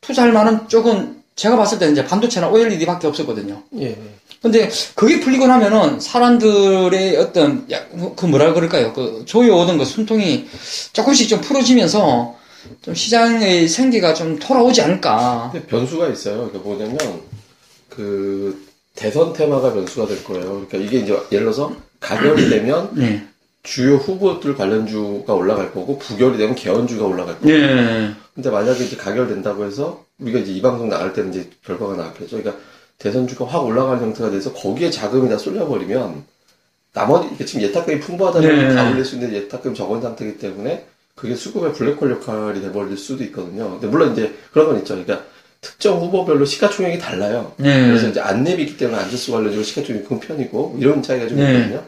투자할 0.00 0.32
만한 0.32 0.68
쪽은 0.68 1.22
제가 1.36 1.56
봤을 1.56 1.78
때는 1.78 1.92
이제 1.92 2.04
반도체나 2.04 2.48
OLED밖에 2.48 3.06
없었거든요. 3.06 3.62
예. 3.80 3.96
근데 4.42 4.70
그게 4.94 5.20
풀리고 5.20 5.46
나면은 5.46 6.00
사람들의 6.00 7.16
어떤 7.16 7.66
야, 7.70 7.80
그 8.16 8.26
뭐라 8.26 8.52
그럴까요? 8.52 8.92
그 8.92 9.24
조여오던 9.26 9.78
그 9.78 9.84
숨통이 9.84 10.46
조금씩 10.92 11.28
좀 11.28 11.40
풀어지면서 11.40 12.36
좀 12.82 12.94
시장의 12.94 13.68
생기가 13.68 14.14
좀 14.14 14.38
돌아오지 14.38 14.82
않을까. 14.82 15.50
근데 15.52 15.66
변수가 15.66 16.08
있어요. 16.08 16.50
그러니까 16.50 16.58
뭐냐면 16.60 16.98
그 17.88 18.66
대선 18.94 19.32
테마가 19.32 19.72
변수가 19.72 20.06
될 20.06 20.24
거예요. 20.24 20.66
그러니까 20.68 20.78
이게 20.78 20.98
이제 20.98 21.12
예를 21.32 21.46
들어서 21.46 21.74
가결이 22.00 22.48
되면 22.50 22.90
네. 22.94 23.26
주요 23.62 23.96
후보들 23.96 24.54
관련주가 24.56 25.34
올라갈 25.34 25.72
거고 25.72 25.98
부결이 25.98 26.38
되면 26.38 26.54
개헌주가 26.54 27.04
올라갈 27.04 27.34
거고. 27.34 27.48
네. 27.48 28.12
근데 28.34 28.50
만약에 28.50 28.84
이제 28.84 28.96
가결된다고 28.96 29.64
해서 29.64 30.04
우리가 30.18 30.38
이제 30.38 30.52
이 30.52 30.62
방송 30.62 30.88
나갈 30.88 31.12
때는 31.12 31.30
이제 31.30 31.50
결과가 31.64 31.96
나왔겠죠. 31.96 32.38
그러니까 32.38 32.62
대선주가 32.98 33.46
확 33.46 33.64
올라가는 33.64 34.02
형태가 34.02 34.30
돼서 34.30 34.52
거기에 34.52 34.90
자금이 34.90 35.28
다 35.28 35.38
쏠려버리면 35.38 36.24
나머지 36.92 37.28
이게 37.34 37.44
지금 37.44 37.62
예탁금이 37.62 38.00
풍부하다면 38.00 38.68
네. 38.68 38.74
다 38.74 38.90
올릴 38.90 39.04
수 39.04 39.16
있는데 39.16 39.36
예탁금이 39.36 39.74
적은 39.74 40.00
상태이기 40.00 40.38
때문에 40.38 40.86
그게 41.14 41.34
수급의 41.34 41.72
블랙홀 41.74 42.10
역할이 42.12 42.60
돼버릴 42.60 42.96
수도 42.96 43.22
있거든요. 43.24 43.72
근데 43.72 43.86
물론 43.86 44.12
이제 44.12 44.34
그런 44.52 44.68
건 44.68 44.78
있죠. 44.78 44.94
그러니까 44.94 45.26
특정 45.60 45.98
후보별로 45.98 46.44
시가총액이 46.44 46.98
달라요. 46.98 47.52
네. 47.56 47.86
그래서 47.86 48.08
이제 48.08 48.20
안내비기 48.20 48.76
때문에 48.76 49.02
안저스 49.02 49.32
관련주로 49.32 49.62
시가총액이 49.62 50.06
큰 50.06 50.20
편이고 50.20 50.76
이런 50.78 51.02
차이가 51.02 51.28
좀 51.28 51.38
네. 51.38 51.54
있거든요. 51.54 51.82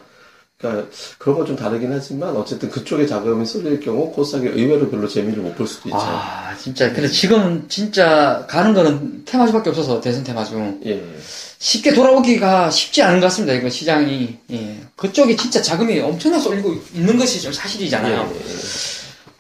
그러니까 0.59 0.89
그런 1.19 1.37
건 1.39 1.47
좀 1.47 1.55
다르긴 1.57 1.93
하지만 1.93 2.37
어쨌든 2.37 2.69
그쪽에 2.69 3.07
자금이 3.07 3.47
쏠릴 3.47 3.79
경우 3.81 4.11
코스닥이 4.13 4.49
의외로 4.49 4.91
별로 4.91 5.07
재미를 5.07 5.43
못 5.43 5.55
볼 5.55 5.67
수도 5.69 5.89
있죠. 5.89 5.99
아, 6.01 6.55
진짜. 6.61 6.93
근데 6.93 7.09
지금 7.09 7.65
진짜 7.69 8.45
가는 8.49 8.75
거는 8.75 9.25
테마주밖에 9.25 9.71
없어서 9.71 10.01
대선 10.01 10.25
테마주. 10.25 10.81
예. 10.87 11.03
쉽게 11.61 11.95
돌아오기가 11.95 12.71
쉽지 12.71 13.03
않은 13.03 13.21
것 13.21 13.27
같습니다. 13.27 13.55
이거 13.55 13.69
시장이. 13.71 14.37
예. 14.51 14.81
그쪽에 14.97 15.37
진짜 15.37 15.63
자금이 15.63 16.01
엄청나게 16.01 16.43
쏠리고 16.43 16.75
있는 16.93 17.17
것이 17.17 17.41
좀 17.41 17.53
사실이잖아요. 17.53 18.33
예. 18.35 18.41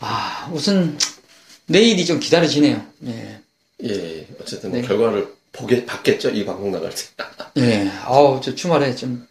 아, 0.00 0.48
우선 0.52 0.96
내일이 1.66 2.06
좀 2.06 2.20
기다려지네요. 2.20 2.80
예. 3.08 3.40
예, 3.84 4.26
어쨌든 4.40 4.72
네. 4.72 4.82
결과를 4.82 5.28
보게 5.52 5.84
받겠죠 5.86 6.30
이 6.30 6.44
방송 6.44 6.70
나갈 6.72 6.90
때. 6.90 7.02
예. 7.58 7.90
아우, 8.04 8.40
저 8.40 8.54
주말에 8.54 8.94
좀, 8.94 9.26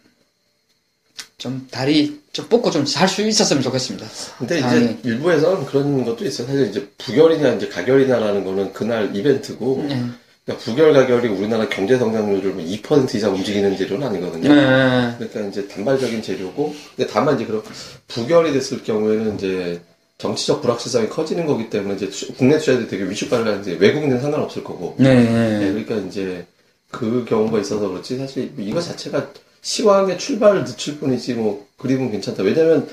좀 1.38 1.68
다리 1.70 2.20
좀 2.32 2.46
뻗고 2.48 2.70
좀잘수 2.72 3.22
있었으면 3.22 3.62
좋겠습니다. 3.62 4.06
근데 4.38 4.58
이제 4.58 4.66
다행히. 4.66 4.98
일부에서는 5.04 5.66
그런 5.66 6.04
것도 6.04 6.24
있어요. 6.24 6.48
사실 6.48 6.66
이제 6.68 6.88
부결이냐 6.98 7.54
이제 7.54 7.68
가결이냐라는 7.68 8.44
거는 8.44 8.72
그날 8.72 9.14
이벤트고, 9.14 9.86
예. 9.88 10.02
그러니까 10.44 10.64
부결 10.64 10.92
가결이 10.92 11.28
우리나라 11.28 11.68
경제 11.68 11.96
성장률을 11.96 12.54
뭐2% 12.56 13.14
이상 13.14 13.34
움직이는 13.36 13.76
재료는 13.76 14.04
아니거든요. 14.08 14.50
예. 14.50 15.14
그러니까 15.16 15.40
이제 15.48 15.68
단발적인 15.68 16.22
재료고, 16.22 16.74
근데 16.96 17.08
다만 17.08 17.36
이제 17.36 17.44
그런 17.46 17.62
부결이 18.08 18.52
됐을 18.52 18.82
경우에는 18.82 19.36
이제 19.36 19.80
정치적 20.18 20.60
불확실성이 20.62 21.08
커지는 21.08 21.46
거기 21.46 21.70
때문에 21.70 21.94
이제 21.94 22.10
투- 22.10 22.34
국내 22.34 22.58
투자들이 22.58 22.88
되게 22.88 23.04
위축감을 23.08 23.44
가는데 23.44 23.74
외국인은 23.78 24.20
상관없을 24.20 24.64
거고. 24.64 24.96
네. 24.98 25.14
네, 25.14 25.58
네. 25.60 25.68
그러니까 25.84 25.94
이제 26.08 26.44
그 26.90 27.24
경우가 27.28 27.60
있어서 27.60 27.88
그렇지 27.88 28.16
사실 28.16 28.50
이거 28.58 28.80
자체가 28.80 29.30
시황의 29.62 30.18
출발을 30.18 30.64
늦출 30.64 30.98
뿐이지 30.98 31.34
뭐 31.34 31.66
그림은 31.78 32.10
괜찮다. 32.10 32.42
왜냐면 32.42 32.88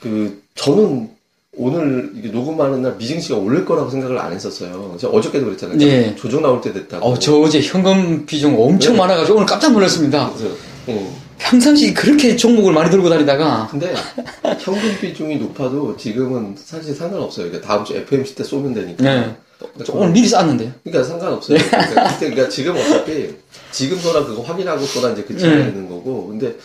그 0.00 0.42
저는 0.54 1.10
오늘 1.56 2.10
녹음하는 2.32 2.82
날 2.82 2.96
미증시가 2.96 3.36
올릴 3.36 3.64
거라고 3.64 3.90
생각을 3.90 4.18
안 4.18 4.32
했었어요. 4.32 4.96
제가 4.98 5.12
어저께도 5.12 5.46
그랬잖아요. 5.46 5.78
네. 5.78 6.14
조정 6.16 6.42
나올 6.42 6.60
때 6.60 6.72
됐다고. 6.72 7.04
어, 7.04 7.18
저 7.18 7.38
어제 7.40 7.60
현금 7.60 8.24
비중 8.24 8.60
엄청 8.60 8.92
네. 8.92 8.98
많아가지고 9.00 9.36
오늘 9.36 9.46
깜짝 9.46 9.72
놀랐습니다. 9.72 10.32
그래서 10.32 10.54
예. 10.88 11.10
평상시 11.38 11.92
그렇게 11.92 12.36
종목을 12.36 12.72
많이 12.72 12.90
들고 12.90 13.08
다니다가 13.08 13.68
근데 13.70 13.92
현금 14.60 14.98
비중이 15.00 15.36
높아도 15.36 15.96
지금은 15.96 16.54
사실 16.56 16.94
상관없어요. 16.94 17.46
그러니까 17.46 17.66
다음 17.66 17.84
주 17.84 17.94
FMC 17.94 18.34
때 18.36 18.44
쏘면 18.44 18.74
되니까. 18.74 19.02
네. 19.02 19.36
그러니까 19.66 19.84
저 19.84 19.92
오늘 19.92 20.12
미리 20.12 20.28
쌌는데요. 20.28 20.72
그러니까 20.82 21.04
상관없어요. 21.04 21.58
그러니까, 21.58 22.08
그때 22.12 22.30
그러니까 22.30 22.48
지금 22.48 22.76
어차피 22.76 23.36
지금 23.70 23.98
소라 23.98 24.24
그거 24.24 24.42
확인하고 24.42 24.84
소라 24.84 25.12
이제 25.12 25.22
그 25.24 25.36
차이가 25.36 25.56
네. 25.56 25.68
있는 25.68 25.88
거고. 25.88 26.28
근데 26.28 26.56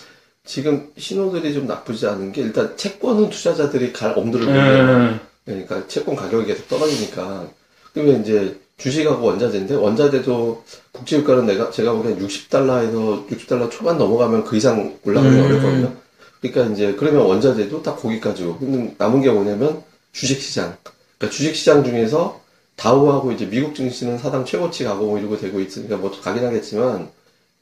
지금 0.46 0.90
신호들이 0.98 1.54
좀 1.54 1.68
나쁘지 1.68 2.08
않은 2.08 2.32
게 2.32 2.42
일단 2.42 2.76
채권은 2.78 3.30
투자자들이 3.30 3.92
갈 3.92 4.18
엄두를 4.18 4.46
보면 4.46 5.20
예. 5.48 5.52
그러니까 5.52 5.88
채권 5.88 6.16
가격이 6.16 6.46
계속 6.46 6.68
떨어지니까 6.68 7.48
그러면 7.94 8.22
이제 8.22 8.60
주식하고 8.78 9.26
원자재인데 9.26 9.76
원자재도 9.76 10.64
국제유가는 10.92 11.46
내가 11.46 11.72
제가 11.72 11.94
보기엔 11.94 12.20
60달러에서 12.20 13.28
60달러 13.28 13.72
초반 13.72 13.98
넘어가면 13.98 14.44
그 14.44 14.56
이상 14.56 14.98
올라가기 15.04 15.36
음. 15.36 15.44
어렵거든요. 15.44 15.94
그러니까 16.42 16.74
이제 16.74 16.94
그러면 16.94 17.26
원자재도 17.26 17.82
딱 17.82 17.96
거기까지고 17.98 18.60
근데 18.60 18.94
남은 18.98 19.22
게 19.22 19.32
뭐냐면 19.32 19.82
주식시장. 20.12 20.78
그러니까 21.18 21.36
주식시장 21.36 21.84
중에서 21.84 22.42
다우하고 22.76 23.32
이제 23.32 23.46
미국 23.46 23.76
증시는 23.76 24.18
사상 24.18 24.46
최고치 24.46 24.84
가고 24.84 25.06
뭐 25.08 25.20
이러고 25.20 25.38
되고 25.38 25.60
있으니까 25.60 25.98
뭐 25.98 26.12
가긴 26.22 26.46
하겠지만 26.46 27.10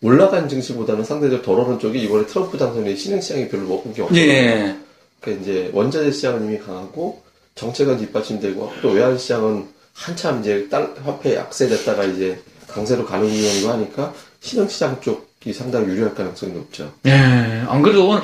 올라간 0.01 0.49
증시보다는 0.49 1.03
상대적으로 1.03 1.41
덜 1.41 1.59
오른 1.59 1.79
쪽이 1.79 2.01
이번에 2.01 2.25
트럼프 2.25 2.57
당선이 2.57 2.95
신흥시장이 2.95 3.47
별로 3.47 3.67
먹은 3.67 3.93
게 3.93 4.01
없어요. 4.01 4.19
예. 4.19 4.75
그러니까 5.21 5.41
이제 5.41 5.69
원자재 5.73 6.11
시장은 6.11 6.45
이미 6.45 6.59
강하고 6.59 7.23
정책은 7.55 7.99
뒷받침되고 7.99 8.73
또 8.81 8.89
외환 8.89 9.17
시장은 9.17 9.67
한참 9.93 10.41
이제 10.41 10.67
땅 10.69 10.93
화폐 11.03 11.35
약세됐다가 11.35 12.03
이제 12.05 12.41
강세로 12.67 13.05
가는 13.05 13.27
구형이고 13.29 13.69
하니까 13.69 14.13
신흥 14.41 14.67
시장 14.67 14.99
쪽이 14.99 15.53
상당히 15.53 15.87
유리할 15.87 16.13
가능성이 16.15 16.53
높죠. 16.53 16.91
예. 17.05 17.11
안 17.11 17.81
그래도 17.81 18.09
오늘 18.09 18.21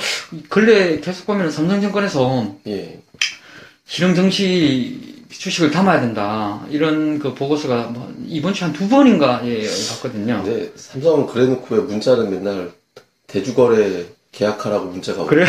근래 0.49 0.99
계속 0.99 1.27
보면 1.27 1.51
삼성증권에서 1.51 2.55
예. 2.67 2.99
실용정시 3.85 5.18
주식을 5.31 5.71
담아야 5.71 6.01
된다. 6.01 6.65
이런 6.69 7.19
그 7.19 7.33
보고서가 7.35 7.83
뭐 7.87 8.11
이번 8.25 8.53
주 8.53 8.63
한 8.65 8.73
두 8.73 8.87
번인가 8.89 9.41
예, 9.45 9.67
봤거든요. 9.89 10.41
근데 10.43 10.71
삼성은 10.75 11.27
그래놓고 11.27 11.75
왜 11.75 11.81
문자는 11.81 12.29
맨날 12.31 12.71
대주거래 13.27 14.05
계약하라고 14.31 14.85
문자가 14.85 15.21
오고 15.21 15.29
그래요? 15.29 15.47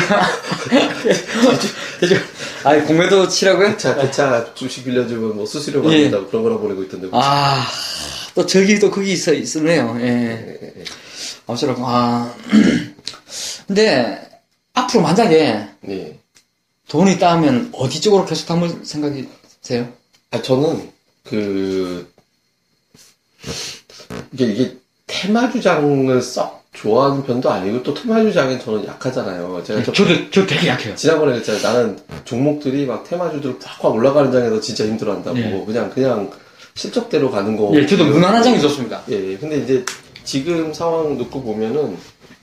대주, 2.00 2.16
아니, 2.64 2.84
공매도 2.84 3.28
치라고요? 3.28 3.76
차, 3.76 3.94
기차 4.00 4.54
주식 4.54 4.84
빌려주면 4.84 5.36
뭐 5.36 5.46
수수료 5.46 5.80
예. 5.80 6.04
받는다고 6.08 6.26
그런 6.28 6.42
거라 6.42 6.56
보내고 6.58 6.82
있던데. 6.84 7.08
아, 7.12 7.66
또 8.34 8.46
저기 8.46 8.78
또 8.78 8.90
거기 8.90 9.12
있어, 9.12 9.32
있으네요. 9.32 9.96
예. 10.00 10.04
예, 10.62 10.72
예. 10.80 10.84
어쩌라고, 11.46 11.82
아. 11.86 12.34
근데, 13.66 14.18
앞으로 14.74 15.02
만약에 15.02 15.66
예. 15.88 16.18
돈이 16.88 17.18
따면 17.18 17.70
어디 17.74 18.00
쪽으로 18.00 18.24
계속 18.24 18.46
담을 18.46 18.80
생각이 18.84 19.28
세요? 19.60 19.88
아, 20.30 20.40
저는, 20.42 20.90
그, 21.24 22.10
이게, 24.32 24.44
이게 24.46 24.76
테마 25.06 25.50
주장을 25.50 26.20
썩 26.22 26.60
좋아하는 26.72 27.24
편도 27.24 27.50
아니고 27.50 27.82
또 27.82 27.92
테마 27.94 28.22
주장에 28.22 28.58
저는 28.58 28.86
약하잖아요. 28.86 29.62
제가 29.64 29.82
저- 29.82 29.92
저도, 29.92 30.30
저 30.30 30.46
되게 30.46 30.68
약해요. 30.68 30.94
지난번에 30.94 31.32
그랬잖아요. 31.32 31.62
나는 31.62 31.98
종목들이 32.24 32.86
막 32.86 33.04
테마주들 33.04 33.58
팍팍 33.58 33.92
올라가는 33.94 34.30
장에서 34.30 34.60
진짜 34.60 34.84
힘들어한다고. 34.86 35.36
예. 35.38 35.64
그냥, 35.66 35.90
그냥 35.90 36.30
실적대로 36.74 37.30
가는 37.30 37.56
거. 37.56 37.72
예, 37.74 37.86
저도 37.86 38.04
무난한 38.06 38.42
장이 38.42 38.60
좋습니다. 38.60 39.02
예, 39.10 39.32
예. 39.32 39.36
근데 39.36 39.58
이제 39.58 39.84
지금 40.24 40.72
상황 40.72 41.18
놓고 41.18 41.42
보면은, 41.42 41.96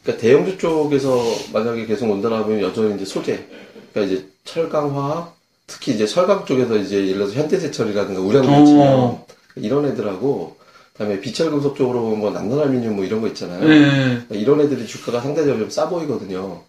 그러니까 0.04 0.22
대형주 0.22 0.58
쪽에서 0.58 1.24
만약에 1.54 1.86
계속 1.86 2.10
온다라면 2.12 2.62
여전히 2.62 2.96
이제 2.96 3.06
소재, 3.06 3.46
그러니까 3.94 4.14
이제 4.14 4.28
철강, 4.44 4.96
화학, 4.96 5.37
특히 5.68 5.94
이제 5.94 6.06
철강 6.08 6.46
쪽에서 6.46 6.78
이제 6.78 6.96
예를 6.98 7.14
들어서 7.16 7.34
현대제철이라든가 7.34 8.22
우량물질 8.22 8.78
어. 8.80 9.26
이런 9.56 9.86
애들하고, 9.86 10.56
그다음에 10.94 11.20
비철금속 11.20 11.76
쪽으로 11.76 12.02
보면 12.02 12.20
뭐 12.20 12.32
남산알루미늄 12.32 12.96
뭐 12.96 13.06
이런 13.06 13.22
거 13.22 13.28
있잖아요. 13.28 13.62
예. 13.70 13.80
그러니까 13.90 14.36
이런 14.36 14.62
애들이 14.62 14.88
주가가 14.88 15.22
상대적으로 15.22 15.60
좀 15.60 15.70
싸 15.70 15.90
보이거든요. 15.90 16.64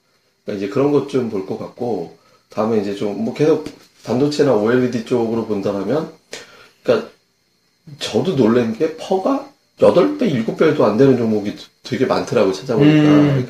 그러니까 0.45 0.65
이제 0.65 0.69
그런 0.73 0.91
것 0.93 1.09
좀 1.09 1.31
볼 1.31 1.47
것 1.47 1.59
같고, 1.59 2.17
다음에 2.51 2.79
이제 2.81 2.95
좀 2.95 3.25
뭐 3.25 3.35
계속 3.35 3.67
반도체나 4.05 4.55
OLED 4.55 5.05
쪽으로 5.05 5.47
본다라면, 5.47 6.11
그러니까 6.83 7.09
저도 8.01 8.37
놀란 8.37 8.77
게 8.77 8.97
퍼가 8.97 9.49
8배, 9.79 10.45
7배도 10.45 10.83
안 10.83 10.97
되는 10.97 11.17
종목이 11.17 11.55
되게 11.85 12.05
많더라고 12.05 12.53
찾아보니까. 12.53 13.03
음. 13.09 13.47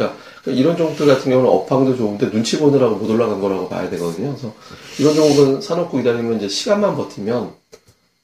그러니까 0.48 0.52
이런 0.52 0.76
종목들 0.76 1.06
같은 1.06 1.30
경우는 1.30 1.50
업황도 1.50 1.96
좋은데 1.96 2.30
눈치 2.30 2.58
보느라고 2.58 2.96
못 2.96 3.10
올라간 3.10 3.40
거라고 3.40 3.68
봐야 3.68 3.88
되거든요. 3.90 4.30
그래서 4.30 4.54
이런 4.98 5.14
종목은 5.14 5.60
사놓고 5.60 5.98
기다리면 5.98 6.38
이제 6.38 6.48
시간만 6.48 6.96
버티면 6.96 7.52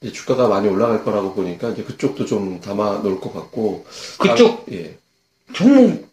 이제 0.00 0.12
주가가 0.12 0.48
많이 0.48 0.68
올라갈 0.68 1.04
거라고 1.04 1.34
보니까 1.34 1.70
이제 1.70 1.82
그쪽도 1.82 2.26
좀 2.26 2.60
담아 2.60 3.00
놓을 3.02 3.20
것 3.20 3.32
같고. 3.32 3.84
그쪽 4.18 4.60
아, 4.60 4.72
예. 4.72 4.96
종목, 5.52 6.08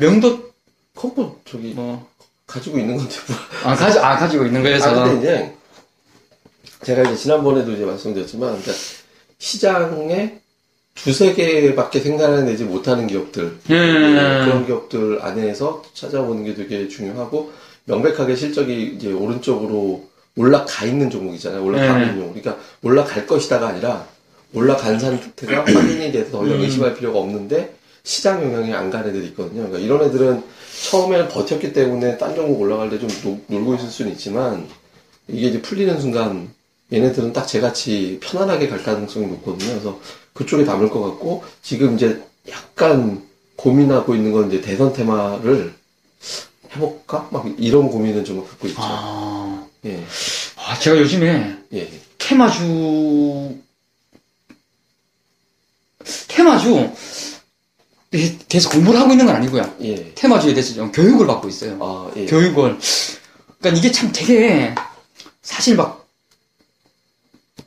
명도, 0.00 0.50
컴포 0.94 1.40
저기 1.44 1.68
뭐, 1.74 2.08
가지고 2.46 2.78
있는 2.78 2.96
건데 2.96 3.14
뭐. 3.28 3.36
아, 3.70 3.76
가지, 3.76 3.98
아, 3.98 4.16
가지고 4.16 4.46
있는 4.46 4.62
거에서. 4.62 4.90
아 4.90 5.04
근데 5.04 5.18
이제 5.18 5.54
제가 6.84 7.02
이제 7.02 7.16
지난번에도 7.16 7.72
이제 7.72 7.84
말씀드렸지만 7.84 8.50
그러니까 8.50 8.72
시장에 9.38 10.40
두세 10.94 11.34
개밖에 11.34 12.00
생산해내지 12.00 12.64
못하는 12.64 13.06
기업들 13.06 13.56
예. 13.70 13.74
그런 13.74 14.64
기업들 14.66 15.18
안에서 15.22 15.82
찾아보는 15.92 16.44
게 16.44 16.54
되게 16.54 16.88
중요하고 16.88 17.52
명백하게 17.84 18.36
실적이 18.36 18.94
이제 18.96 19.12
오른쪽으로 19.12 20.04
올라가 20.36 20.84
있는 20.84 21.10
종목이잖아요. 21.10 21.62
네. 21.70 21.86
있는 21.86 22.06
종목. 22.14 22.34
그러니까 22.34 22.56
올라갈 22.82 23.26
것이다가 23.26 23.68
아니라 23.68 24.06
올라간 24.54 24.98
상태가 24.98 25.64
확인이 25.66 26.10
돼서 26.12 26.30
더 26.30 26.46
이상 26.46 26.58
음. 26.58 26.62
의심할 26.62 26.94
필요가 26.94 27.18
없는데 27.18 27.74
시장 28.04 28.42
영향이 28.42 28.72
안 28.72 28.90
가는 28.90 29.10
애들이 29.10 29.26
있거든요. 29.28 29.66
그러니까 29.68 29.78
이런 29.78 30.02
애들은 30.08 30.42
처음에는 30.90 31.28
버텼기 31.28 31.72
때문에 31.72 32.18
딴 32.18 32.34
종목 32.34 32.60
올라갈 32.60 32.88
때 32.90 32.98
좀 32.98 33.08
놀고 33.48 33.74
있을 33.76 33.88
수는 33.88 34.12
있지만 34.12 34.66
이게 35.28 35.48
이제 35.48 35.60
풀리는 35.62 36.00
순간 36.00 36.50
얘네들은 36.92 37.32
딱 37.32 37.46
제같이 37.46 38.18
편안하게 38.22 38.68
갈 38.68 38.82
가능성이 38.82 39.26
높거든요. 39.26 39.70
그래서 39.70 40.00
그쪽에 40.34 40.64
담을 40.64 40.90
것 40.90 41.00
같고 41.00 41.44
지금 41.62 41.94
이제 41.94 42.22
약간 42.48 43.26
고민하고 43.56 44.14
있는 44.14 44.32
건 44.32 44.48
이제 44.48 44.60
대선 44.60 44.92
테마를 44.92 45.74
해볼까? 46.74 47.28
막 47.30 47.46
이런 47.56 47.88
고민은 47.88 48.24
좀 48.24 48.44
갖고 48.44 48.66
있죠. 48.68 48.80
아, 48.82 49.66
예, 49.84 50.04
아, 50.56 50.78
제가 50.78 50.98
요즘에 50.98 51.56
예, 51.72 51.90
테마주 52.18 53.56
테마주 56.28 56.90
에 58.12 58.38
대해서 58.48 58.68
공부를 58.70 59.00
하고 59.00 59.12
있는 59.12 59.26
건 59.26 59.36
아니고요. 59.36 59.74
예. 59.82 60.14
테마주에 60.14 60.54
대해서 60.54 60.74
좀 60.74 60.92
교육을 60.92 61.26
받고 61.26 61.48
있어요. 61.48 61.78
아, 61.80 62.10
예. 62.16 62.26
교육을. 62.26 62.78
그러니까 63.58 63.78
이게 63.78 63.90
참 63.90 64.10
되게 64.12 64.74
사실 65.42 65.76
막 65.76 66.06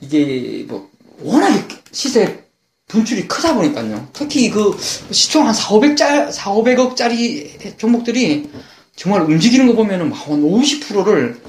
이게 0.00 0.64
뭐 0.68 0.90
워낙에 1.20 1.82
시세 1.92 2.47
분출이 2.88 3.28
크다 3.28 3.54
보니까요. 3.54 4.08
특히 4.12 4.50
그 4.50 4.76
시총 5.10 5.46
한 5.46 5.52
4, 5.54 5.68
500짜, 5.74 6.32
4, 6.32 6.50
500억짜리 6.52 7.76
종목들이 7.78 8.50
정말 8.96 9.22
움직이는 9.22 9.66
거 9.66 9.74
보면은 9.74 10.10
막한 10.10 10.42
50%를 10.42 11.40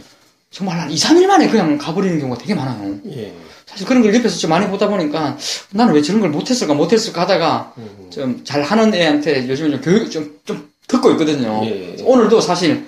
정말 0.51 0.79
한 0.79 0.91
2, 0.91 0.95
3일 0.95 1.25
만에 1.27 1.47
그냥 1.47 1.77
가버리는 1.77 2.19
경우가 2.19 2.39
되게 2.39 2.53
많아요. 2.55 2.99
예. 3.11 3.33
사실 3.65 3.85
그런 3.87 4.01
걸 4.01 4.13
옆에서 4.15 4.37
좀 4.37 4.49
많이 4.49 4.67
보다 4.67 4.87
보니까 4.87 5.37
나는 5.71 5.93
왜 5.93 6.01
저런 6.01 6.19
걸 6.21 6.29
못했을까 6.31 6.73
못했을까 6.73 7.21
하다가 7.21 7.73
음, 7.77 8.09
좀 8.09 8.41
잘 8.43 8.63
하는 8.63 8.93
애한테 8.93 9.47
요즘에 9.47 9.69
좀 9.71 9.81
교육 9.81 10.11
좀, 10.11 10.39
좀 10.43 10.69
듣고 10.87 11.11
있거든요. 11.11 11.61
예. 11.65 11.95
오늘도 12.01 12.41
사실 12.41 12.85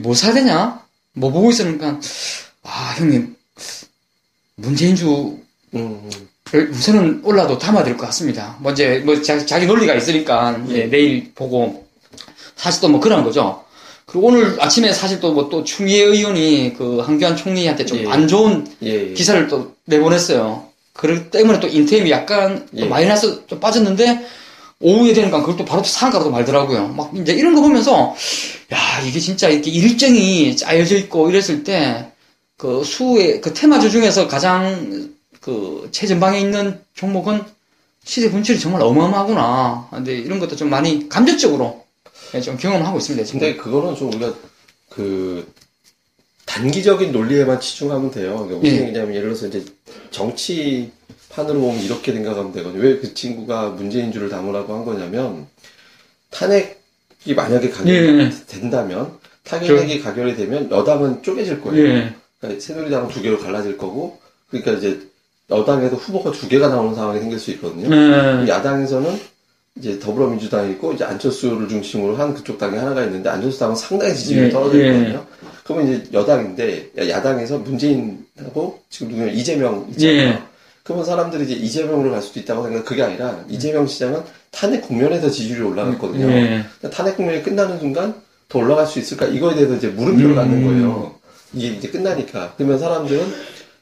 뭐 0.00 0.14
사야 0.14 0.32
되냐? 0.34 0.82
뭐 1.12 1.30
보고 1.30 1.50
있으니까 1.50 2.00
아 2.62 2.94
형님 2.96 3.36
문재인주를 4.56 5.36
음, 5.74 6.10
우선은 6.54 7.22
올라도 7.24 7.58
담아야 7.58 7.82
될것 7.84 8.06
같습니다. 8.06 8.56
뭐 8.60 8.72
이제 8.72 9.02
뭐 9.04 9.20
자, 9.20 9.36
기 9.58 9.66
논리가 9.66 9.94
있으니까 9.94 10.60
예, 10.70 10.84
내일 10.86 11.32
보고 11.34 11.86
사실 12.54 12.80
또 12.80 12.88
뭐 12.88 13.00
그런 13.00 13.24
거죠. 13.24 13.64
그리고 14.06 14.28
오늘 14.28 14.56
아침에 14.60 14.92
사실 14.92 15.18
또 15.20 15.32
뭐 15.32 15.48
또 15.48 15.64
추미애 15.64 16.02
의원이 16.04 16.74
그 16.78 17.00
한교안 17.00 17.36
총리한테 17.36 17.84
좀 17.84 17.98
예. 17.98 18.06
안 18.08 18.28
좋은 18.28 18.66
예. 18.82 19.12
기사를 19.12 19.48
또 19.48 19.74
내보냈어요. 19.86 20.64
그렇기 20.92 21.30
때문에 21.30 21.60
또 21.60 21.66
인템이 21.66 22.10
약간 22.10 22.66
또 22.70 22.82
예. 22.82 22.84
마이너스 22.86 23.44
좀 23.46 23.58
빠졌는데 23.58 24.24
오후에 24.80 25.14
되니까 25.14 25.40
그걸 25.40 25.56
또 25.56 25.64
바로 25.64 25.82
또 25.82 25.88
상한가로 25.88 26.30
말더라고요. 26.30 26.88
막 26.88 27.10
이제 27.16 27.32
이런 27.32 27.54
거 27.54 27.60
보면서 27.60 28.14
야 28.72 29.00
이게 29.04 29.18
진짜 29.18 29.48
이렇게 29.48 29.70
일정이 29.70 30.56
짜여져 30.56 30.96
있고 30.96 31.28
이랬을 31.28 31.64
때 31.64 32.12
그 32.56 32.82
수의 32.84 33.40
그 33.42 33.52
테마주 33.52 33.90
중에서 33.90 34.28
가장 34.28 35.10
그 35.46 35.88
최전방에 35.92 36.40
있는 36.40 36.80
종목은 36.94 37.44
시세 38.02 38.32
분출이 38.32 38.58
정말 38.58 38.82
어마어마하구나. 38.82 39.88
근데 39.92 40.18
이런 40.18 40.40
것도 40.40 40.56
좀 40.56 40.68
많이 40.68 41.08
감정적으로 41.08 41.84
예, 42.34 42.40
좀 42.40 42.56
경험하고 42.56 42.98
있습니다. 42.98 43.24
지금. 43.24 43.38
근데 43.40 43.56
그거는 43.56 43.94
좀 43.94 44.08
우리가 44.08 44.34
그 44.90 45.46
단기적인 46.46 47.12
논리에만 47.12 47.60
치중하면 47.60 48.10
돼요. 48.10 48.34
그러니까 48.38 48.58
무슨 48.58 48.76
예. 48.76 48.80
얘기냐면 48.82 49.14
예를 49.14 49.28
들어서 49.28 49.46
이제 49.46 49.64
정치판으로 50.10 51.60
보면 51.60 51.80
이렇게 51.80 52.12
생각하면 52.12 52.50
되거든요. 52.52 52.82
왜 52.82 52.98
그 52.98 53.14
친구가 53.14 53.70
문재인주를 53.70 54.28
담으라고 54.28 54.74
한 54.74 54.84
거냐면 54.84 55.46
탄핵이 56.30 57.34
만약에 57.36 57.70
가결이 57.70 58.20
예. 58.20 58.30
된다면 58.48 59.16
탄핵이 59.44 60.00
가결이 60.00 60.34
되면 60.34 60.68
여당은 60.72 61.22
쪼개질 61.22 61.60
거예요. 61.60 61.86
예. 61.86 62.14
그러니까 62.40 62.60
새누리당은 62.60 63.10
두 63.10 63.22
개로 63.22 63.38
갈라질 63.38 63.76
거고, 63.78 64.18
그러니까 64.50 64.72
이제 64.72 65.08
여당에도 65.50 65.96
후보가 65.96 66.32
두 66.32 66.48
개가 66.48 66.68
나오는 66.68 66.94
상황이 66.94 67.20
생길 67.20 67.38
수 67.38 67.50
있거든요. 67.52 67.88
네. 67.88 68.48
야당에서는 68.48 69.18
이제 69.78 69.98
더불어민주당이 70.00 70.72
있고 70.72 70.92
이제 70.94 71.04
안철수를 71.04 71.68
중심으로 71.68 72.16
한 72.16 72.34
그쪽 72.34 72.58
당이 72.58 72.76
하나가 72.76 73.04
있는데 73.04 73.28
안철수 73.28 73.58
당은 73.60 73.76
상당히 73.76 74.14
지지율이 74.14 74.46
예, 74.46 74.50
떨어져 74.50 74.78
예. 74.78 74.86
있거든요. 74.88 75.26
그러면 75.64 75.88
이제 75.92 76.04
여당인데 76.12 76.92
야- 76.98 77.08
야당에서 77.10 77.58
문재인하고 77.58 78.80
지금 78.88 79.08
누구냐 79.12 79.30
이재명 79.32 79.86
있잖아요. 79.90 80.16
예. 80.16 80.38
그러면 80.82 81.04
사람들이 81.04 81.44
이제 81.44 81.54
이재명으로 81.54 82.10
갈 82.10 82.22
수도 82.22 82.40
있다고 82.40 82.64
생각 82.64 82.84
그게 82.84 83.02
아니라 83.02 83.44
이재명 83.48 83.86
시장은 83.86 84.22
탄핵 84.50 84.80
국면에서 84.82 85.28
지지율이 85.30 85.62
올라갔거든요. 85.62 86.30
예. 86.30 86.64
탄핵 86.90 87.16
국면이 87.16 87.42
끝나는 87.42 87.78
순간 87.78 88.14
더 88.48 88.60
올라갈 88.60 88.86
수 88.86 88.98
있을까 88.98 89.26
이거에 89.26 89.54
대해서 89.56 89.74
이제 89.74 89.88
물음표를 89.88 90.30
음. 90.30 90.36
갖는 90.36 90.64
거예요. 90.64 91.14
이게 91.52 91.68
이제 91.76 91.88
끝나니까 91.88 92.54
그러면 92.56 92.78
사람들은 92.78 93.26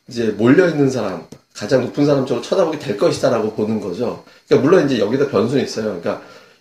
이제 0.09 0.27
몰려 0.37 0.69
있는 0.69 0.91
사람 0.91 1.25
가장 1.57 1.83
높은 1.83 2.05
사람 2.05 2.27
쪽으로 2.27 2.43
쳐다보게 2.43 2.79
될 2.81 2.97
것이다라고 2.97 3.53
보는 3.53 3.81
거죠. 3.81 4.25
그러니까 4.49 4.69
물론 4.69 4.87
이제 4.87 4.99
여기다 4.99 5.29
변수는 5.29 5.63
있어요. 5.65 5.85
그러니까 6.01 6.21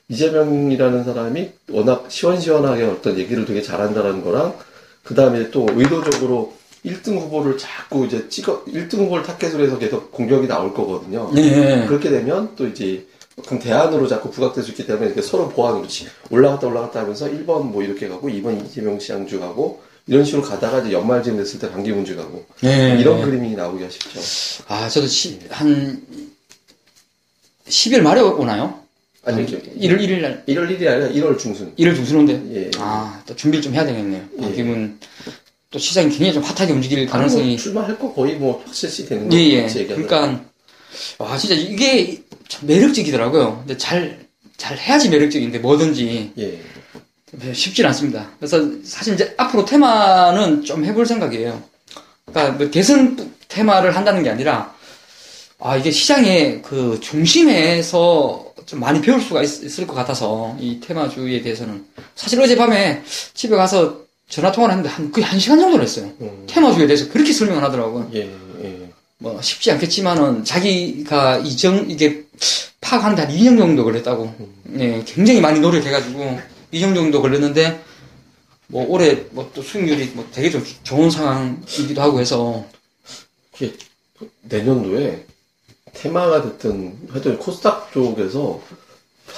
이재명이라는 0.09 1.03
사람이 1.03 1.51
워낙 1.71 2.05
시원시원하게 2.09 2.83
어떤 2.83 3.17
얘기를 3.17 3.45
되게 3.45 3.61
잘한다라는 3.61 4.23
거랑 4.23 4.53
그 5.03 5.15
다음에 5.15 5.49
또 5.49 5.65
의도적으로 5.73 6.53
1등 6.85 7.17
후보를 7.17 7.57
자꾸 7.57 8.05
이제 8.05 8.27
찍어 8.29 8.65
1등 8.65 8.97
후보를 8.99 9.23
타겟으로 9.23 9.63
해서 9.63 9.79
계속 9.79 10.11
공격이 10.11 10.47
나올 10.47 10.73
거거든요. 10.73 11.31
예. 11.37 11.85
그렇게 11.87 12.09
되면 12.09 12.51
또 12.55 12.67
이제 12.67 13.07
그럼 13.45 13.59
대안으로 13.59 14.07
자꾸 14.07 14.29
부각될 14.29 14.63
수 14.63 14.71
있기 14.71 14.85
때문에 14.85 15.07
이렇게 15.07 15.21
서로 15.23 15.49
보완으로 15.49 15.87
치- 15.87 16.05
올라갔다 16.29 16.67
올라갔다 16.67 16.99
하면서 16.99 17.25
1번 17.25 17.63
뭐 17.63 17.81
이렇게 17.81 18.07
가고 18.07 18.27
2번 18.29 18.63
이재명 18.63 18.99
시장주 18.99 19.39
가고 19.39 19.81
이런 20.07 20.25
식으로 20.25 20.41
가다가 20.41 20.79
이제 20.79 20.91
연말쯤 20.91 21.37
됐을 21.37 21.59
때 21.59 21.71
반기문주 21.71 22.15
가고 22.15 22.45
예. 22.63 22.97
이런 22.99 23.21
그림이 23.21 23.55
나오기가 23.55 23.89
쉽죠. 23.89 24.19
아, 24.67 24.89
저도 24.89 25.07
시, 25.07 25.39
한 25.49 26.01
10일 27.67 28.01
말에 28.01 28.19
오나요? 28.21 28.81
아니 29.25 29.37
한 29.37 29.45
1월 29.45 29.99
1일 30.01 30.21
날 30.21 30.43
1월 30.47 30.67
1일이 30.69 30.87
아니라 30.87 31.07
1월 31.09 31.39
중순. 31.39 31.73
1월 31.75 31.95
중순인데 31.95 32.55
예. 32.55 32.71
아, 32.77 33.23
또 33.25 33.35
준비를 33.35 33.61
좀 33.61 33.73
해야 33.73 33.85
되겠네요. 33.85 34.25
예. 34.37 34.41
반기문 34.41 34.99
또 35.71 35.79
시장이 35.79 36.09
굉장히 36.09 36.33
좀 36.33 36.43
핫하게 36.43 36.73
움직일 36.73 37.05
가능성이 37.05 37.49
뭐 37.49 37.57
출마할 37.57 37.97
거 37.97 38.13
거의 38.13 38.35
뭐 38.35 38.61
확실시 38.65 39.05
되는 39.05 39.31
예, 39.31 39.37
거 39.37 39.37
예. 39.37 39.79
얘기하면. 39.79 40.07
그러니까 40.07 40.45
와 41.17 41.37
진짜 41.37 41.55
이게 41.55 42.21
참 42.49 42.67
매력적이더라고요. 42.67 43.59
근데 43.59 43.77
잘 43.77 44.23
잘 44.57 44.77
해야지 44.77 45.09
매력적인데 45.09 45.59
뭐든지 45.59 46.31
예. 46.37 46.59
쉽진 47.53 47.85
않습니다. 47.87 48.29
그래서 48.39 48.61
사실 48.83 49.15
이제 49.15 49.33
앞으로 49.37 49.65
테마는 49.65 50.63
좀 50.63 50.85
해볼 50.85 51.05
생각이에요. 51.05 51.61
그러니까 52.25 52.57
뭐 52.57 52.69
대선 52.69 53.33
테마를 53.47 53.95
한다는 53.95 54.23
게 54.23 54.29
아니라 54.29 54.73
아 55.59 55.77
이게 55.77 55.91
시장의 55.91 56.61
그 56.61 56.99
중심에서 57.01 58.53
좀 58.65 58.79
많이 58.79 59.01
배울 59.01 59.21
수가 59.21 59.43
있, 59.43 59.79
을것 59.79 59.95
같아서 59.95 60.55
이 60.59 60.79
테마주의에 60.79 61.41
대해서는 61.41 61.85
사실 62.15 62.39
어젯밤에 62.41 63.01
집에 63.33 63.55
가서 63.55 64.03
전화 64.29 64.51
통화를 64.51 64.75
했는데 64.75 64.93
한 64.93 65.11
거의 65.11 65.25
한 65.25 65.39
시간 65.39 65.59
정도를 65.59 65.85
했어요. 65.85 66.11
음. 66.21 66.45
테마주의에 66.47 66.87
대해서 66.87 67.09
그렇게 67.09 67.33
설명을 67.33 67.63
하더라고요. 67.63 68.09
예. 68.13 68.29
예. 68.63 68.89
뭐 69.17 69.41
쉽지 69.41 69.71
않겠지만은 69.71 70.43
자기가 70.43 71.39
이정 71.39 71.89
이게 71.89 72.25
파악하는데 72.81 73.21
한 73.21 73.31
2년 73.31 73.57
정도 73.57 73.83
걸렸다고. 73.83 74.33
예, 74.79 75.03
굉장히 75.05 75.39
많이 75.39 75.59
노력해가지고 75.59 76.39
2년 76.73 76.95
정도 76.95 77.21
걸렸는데 77.21 77.81
뭐 78.67 78.85
올해 78.89 79.13
뭐 79.31 79.49
또 79.53 79.61
수익률이 79.61 80.11
뭐 80.15 80.25
되게 80.31 80.49
좀 80.49 80.63
좋은 80.83 81.09
상황이기도 81.11 82.01
하고 82.01 82.19
해서 82.19 82.65
이게 83.55 83.73
내년도에 84.41 85.25
테마가 85.93 86.41
됐든 86.41 87.07
하여튼 87.11 87.37
코스닥 87.37 87.91
쪽에서 87.91 88.59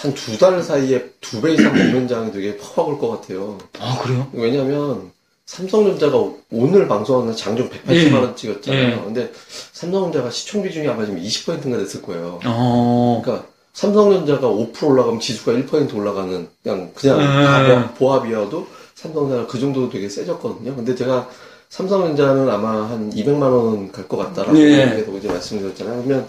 한 0.01 0.13
두 0.13 0.37
달 0.37 0.61
사이에 0.63 1.09
두 1.21 1.41
배 1.41 1.53
이상 1.53 1.73
목면장이 1.75 2.31
되게 2.31 2.57
팍팍 2.57 2.87
올것 2.87 3.21
같아요. 3.21 3.57
아 3.79 3.99
그래요? 4.03 4.29
왜냐면 4.33 5.11
삼성전자가 5.45 6.17
오늘 6.51 6.87
방송하는 6.87 7.35
장중 7.35 7.69
180만 7.69 8.13
원 8.21 8.35
찍었잖아요. 8.35 8.97
예. 8.97 9.01
근데 9.03 9.31
삼성전자가 9.73 10.31
시총 10.31 10.63
비중이 10.63 10.87
아마 10.87 11.05
지금 11.05 11.21
20%인가 11.21 11.77
됐을 11.77 12.01
거예요. 12.01 12.39
어. 12.45 13.21
그러니까 13.23 13.47
삼성전자가 13.75 14.47
5% 14.47 14.83
올라가면 14.87 15.19
지수가 15.19 15.51
1% 15.51 15.95
올라가는 15.95 16.47
그냥 16.63 16.91
그냥 16.95 17.19
음. 17.19 17.23
다 17.25 17.93
보합이어도 17.97 18.65
삼성전자가 18.95 19.47
그 19.47 19.59
정도 19.59 19.89
되게 19.89 20.07
세졌거든요. 20.07 20.75
근데 20.75 20.95
제가 20.95 21.27
삼성전자는 21.69 22.49
아마 22.49 22.89
한 22.89 23.11
200만 23.11 23.41
원은 23.41 23.91
갈것 23.91 24.17
같다라고 24.17 24.53
네. 24.53 24.95
계속 24.95 25.17
이제 25.17 25.27
말씀드렸잖아요. 25.27 26.03
그러면 26.03 26.25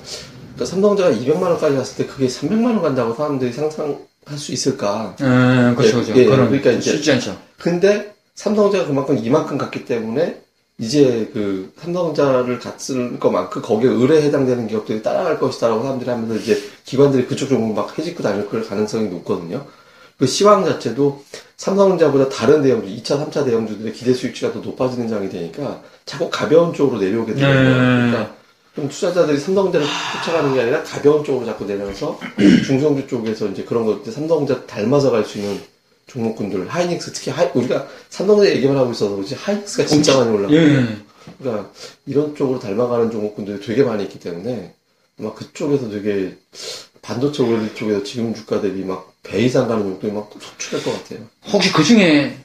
그러니까 0.54 0.64
삼성전자가 0.64 1.11
200만 1.16 1.42
원까지 1.42 1.76
갔을 1.76 1.96
때 2.04 2.12
그게 2.12 2.26
300만 2.26 2.64
원 2.64 2.82
간다고 2.82 3.14
사람들이 3.14 3.52
상상할 3.52 3.96
수 4.37 4.50
있을까? 4.52 5.14
예, 5.20 5.24
그렇죠, 5.76 6.02
그렇죠. 6.02 6.16
예, 6.16 6.24
그런 6.24 6.46
그러니까 6.48 6.72
이제- 6.72 6.90
쉽지 6.90 7.12
않죠. 7.12 7.37
근데 7.59 8.12
삼성전자가 8.35 8.88
그만큼 8.88 9.18
이만큼 9.22 9.56
갔기 9.56 9.85
때문에 9.85 10.40
이제 10.78 11.30
그 11.32 11.72
삼성전자를 11.78 12.58
갔을 12.58 13.18
것만큼 13.18 13.62
거기에 13.62 13.90
의뢰에 13.90 14.22
해당되는 14.22 14.68
기업들이 14.68 15.02
따라갈 15.02 15.38
것이다라고 15.38 15.82
사람들이 15.82 16.10
하면서 16.10 16.34
이제 16.34 16.60
기관들이 16.84 17.26
그쪽 17.26 17.48
종목 17.48 17.74
막 17.74 17.98
해집고 17.98 18.22
다닐 18.22 18.48
걸 18.48 18.62
가능성이 18.62 19.08
높거든요. 19.08 19.66
그 20.18 20.26
시황 20.26 20.64
자체도 20.64 21.24
삼성전자보다 21.56 22.28
다른 22.28 22.62
대형주, 22.62 22.88
2차, 22.88 23.30
3차 23.30 23.44
대형주들의 23.46 23.92
기대 23.92 24.12
수익치가 24.12 24.52
더 24.52 24.60
높아지는 24.60 25.08
장이 25.08 25.30
되니까 25.30 25.82
자꾸 26.04 26.28
가벼운 26.30 26.74
쪽으로 26.74 27.00
내려오게 27.00 27.34
되는 27.34 27.48
거예요. 27.48 27.70
네. 27.70 28.10
그러니까 28.10 28.34
좀 28.74 28.88
투자자들이 28.88 29.38
삼성전자를 29.38 29.86
쫓아가는 30.24 30.54
게 30.54 30.60
아니라 30.60 30.82
가벼운 30.82 31.24
쪽으로 31.24 31.46
자꾸 31.46 31.64
내려서 31.64 32.18
중소형주 32.66 33.06
쪽에서 33.06 33.46
이제 33.48 33.64
그런 33.64 33.86
것들 33.86 34.12
삼성전자 34.12 34.66
닮아서 34.66 35.10
갈 35.10 35.24
수 35.24 35.38
있는 35.38 35.58
종목군들 36.06 36.68
하이닉스 36.68 37.12
특히 37.12 37.30
하이, 37.30 37.50
우리가 37.54 37.88
삼성전자 38.10 38.50
얘기만 38.52 38.76
하고 38.76 38.92
있어서 38.92 39.16
그렇지 39.16 39.34
하이닉스가 39.34 39.86
진짜 39.86 40.16
많이 40.18 40.30
올라가요. 40.30 40.56
예. 40.56 40.96
그러니까 41.38 41.70
이런 42.06 42.34
쪽으로 42.36 42.58
닮아가는 42.60 43.10
종목군들이 43.10 43.60
되게 43.60 43.82
많이 43.82 44.04
있기 44.04 44.20
때문에 44.20 44.74
아마 45.18 45.34
그쪽에서 45.34 45.90
되게 45.90 46.36
반도체 47.02 47.42
OLED 47.42 47.74
쪽에서 47.74 48.02
지금 48.04 48.34
주가 48.34 48.60
대비 48.60 48.84
막 48.84 49.16
배 49.26 49.40
이상 49.40 49.66
가는 49.66 49.82
종목들이 49.82 50.12
막 50.12 50.30
속출할 50.40 50.84
것 50.84 50.92
같아요. 51.02 51.26
혹시 51.52 51.72
그 51.72 51.82
중에 51.82 52.38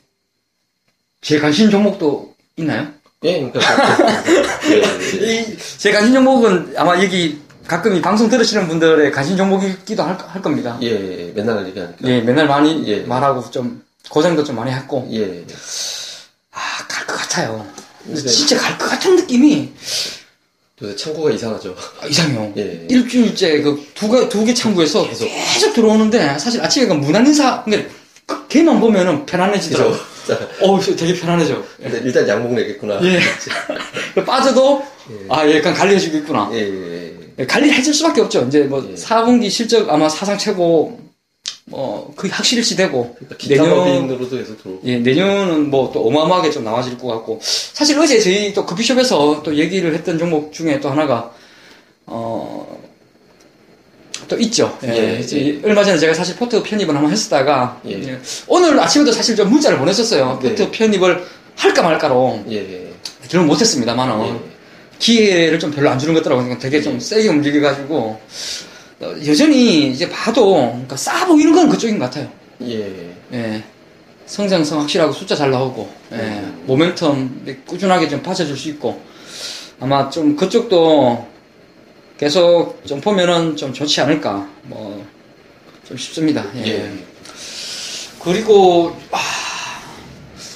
제 1.22 1.40
관심 1.40 1.70
종목도 1.70 2.34
있나요? 2.58 2.92
예, 3.24 3.34
그러니까 3.40 3.60
예, 4.66 4.78
예. 5.22 5.42
이, 5.42 5.58
제 5.78 5.92
관심 5.92 6.14
종목은 6.16 6.74
아마 6.76 7.02
여기 7.04 7.40
가끔 7.68 7.96
이 7.96 8.02
방송 8.02 8.30
들으시는 8.30 8.68
분들의 8.68 9.12
관심 9.12 9.38
종목이기도 9.38 10.04
할, 10.04 10.18
할 10.18 10.42
겁니다. 10.42 10.78
예, 10.82 10.88
예, 10.90 11.32
맨날 11.34 11.66
얘기하니까. 11.68 11.98
예, 12.08 12.22
맨날 12.22 12.48
많이 12.48 12.86
예. 12.88 13.00
말하고 13.02 13.50
좀 13.52 13.84
고생도 14.10 14.44
좀 14.44 14.56
많이 14.58 14.72
했고 14.72 15.08
예. 15.12 15.46
아 16.52 16.88
갈 16.88 17.06
것 17.08 17.16
같아요. 17.16 17.66
근데 18.06 18.22
네. 18.22 18.28
진짜 18.28 18.58
갈 18.58 18.78
것 18.78 18.90
같은 18.90 19.16
느낌이 19.16 19.72
요새 20.82 20.96
창구가 20.96 21.32
이상하죠. 21.32 21.76
아, 22.02 22.08
이상해요. 22.08 22.52
예. 22.58 22.88
일주일째 22.90 23.62
그 23.62 23.88
두개 23.94 24.28
두 24.28 24.44
개 24.44 24.54
창구에서 24.54 25.08
계속. 25.08 25.26
계속. 25.28 25.74
들어오는데 25.74 26.40
사실 26.40 26.62
아침에 26.62 26.88
그 26.88 26.94
무난 26.94 27.26
인사 27.26 27.64
근데 27.64 27.88
그 28.26 28.48
걔만 28.48 28.80
보면은 28.80 29.26
편안해지더라고. 29.26 29.96
어, 30.62 30.80
되게 30.80 31.14
편안해져. 31.20 31.64
근데 31.82 32.00
일단 32.04 32.28
양복 32.28 32.54
내겠구나. 32.54 33.00
예. 33.04 33.20
빠져도 34.26 34.86
예. 35.12 35.16
아, 35.30 35.50
약간 35.56 35.74
관리해주고 35.74 36.18
있구나. 36.18 36.50
예, 36.54 36.58
예, 36.60 36.91
예. 36.91 36.91
관리를 37.46 37.76
해줄 37.76 37.94
수밖에 37.94 38.22
없죠. 38.22 38.46
이제 38.48 38.62
뭐 38.62 38.86
예. 38.90 38.94
4분기 38.96 39.50
실적 39.50 39.90
아마 39.90 40.10
사상 40.10 40.38
최고 40.38 41.00
뭐 41.66 42.14
거의 42.16 42.32
확실시 42.32 42.76
되고 42.76 43.14
그러니까 43.16 43.38
기타 43.38 43.64
내년 43.64 43.78
법인으로도 43.78 44.38
계속 44.38 44.62
들어오고. 44.62 44.82
예, 44.86 44.98
내년은 44.98 45.70
뭐 45.70 45.92
또 45.94 46.06
어마어마하게 46.08 46.52
좀 46.52 46.64
나와질 46.64 46.98
것 46.98 47.08
같고 47.08 47.40
사실 47.42 47.98
어제 48.00 48.20
저희 48.20 48.54
또 48.54 48.66
커피숍에서 48.66 49.42
또 49.44 49.56
얘기를 49.56 49.94
했던 49.94 50.18
종목 50.18 50.52
중에 50.54 50.80
또 50.80 50.90
하나가 50.90 51.32
어. 52.06 52.80
또 54.28 54.38
있죠. 54.40 54.78
예. 54.84 55.16
예, 55.16 55.20
이제 55.20 55.60
얼마 55.64 55.84
전에 55.84 55.98
제가 55.98 56.14
사실 56.14 56.36
포트 56.36 56.62
편입을 56.64 56.96
한번 56.96 57.12
했었다가 57.12 57.82
예. 57.88 58.02
예, 58.02 58.20
오늘 58.48 58.80
아침에도 58.80 59.12
사실 59.12 59.36
좀 59.36 59.50
문자를 59.50 59.78
보냈었어요. 59.78 60.40
네. 60.42 60.50
포트 60.50 60.72
편입을 60.72 61.26
할까 61.56 61.82
말까로 61.82 62.42
예, 62.50 62.56
예. 62.56 62.92
저는 63.28 63.48
못했습니다만은 63.48 64.28
예. 64.28 64.51
기회를 65.02 65.60
좀 65.60 65.72
별로 65.72 65.90
안 65.90 66.00
주는 66.00 66.14
것 66.14 66.22
같더라고요. 66.22 66.46
그러니까 66.46 66.64
되게 66.64 66.82
좀 66.82 67.00
세게 67.00 67.28
움직여가지고 67.28 68.22
어, 69.02 69.16
여전히 69.26 69.92
이제 69.92 70.08
봐도 70.10 70.54
그러니까 70.56 70.96
싸 70.96 71.26
보이는 71.26 71.52
건 71.54 71.68
그쪽인 71.68 72.00
것 72.00 72.06
같아요. 72.06 72.32
예. 72.64 73.12
예. 73.34 73.64
성장성 74.28 74.80
확실하고 74.82 75.12
숫자 75.12 75.36
잘 75.36 75.52
나오고 75.52 75.90
예. 76.14 76.16
음. 76.16 76.64
모멘텀 76.68 77.66
꾸준하게 77.66 78.08
좀 78.08 78.22
받쳐줄 78.22 78.56
수 78.56 78.70
있고 78.70 79.02
아마 79.80 80.10
좀 80.10 80.36
그쪽도 80.36 81.28
계속 82.18 82.82
좀 82.86 83.02
보면은 83.02 83.58
좀 83.58 83.74
좋지 83.74 84.00
않을까 84.00 84.48
뭐 84.64 85.22
좀 85.92 85.98
싶습니다. 85.98 86.46
예. 86.56 86.68
예. 86.68 86.92
그리고 88.24 88.96
아 89.12 89.18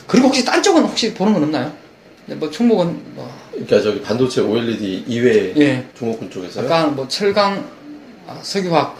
그리고 0.07 0.27
혹시 0.27 0.45
딴 0.45 0.63
쪽은 0.63 0.83
혹시 0.83 1.13
보는 1.13 1.33
건 1.33 1.43
없나요? 1.43 1.73
근데 2.25 2.39
뭐 2.39 2.49
종목은 2.49 3.01
뭐 3.15 3.31
그러니까 3.51 3.81
저기 3.81 4.01
반도체 4.01 4.41
OLED 4.41 5.05
이외에 5.07 5.53
예, 5.57 5.85
종목군 5.97 6.29
쪽에서요? 6.31 6.65
약간 6.65 6.95
뭐 6.95 7.07
철강, 7.07 7.63
아, 8.27 8.39
석유화학. 8.41 8.97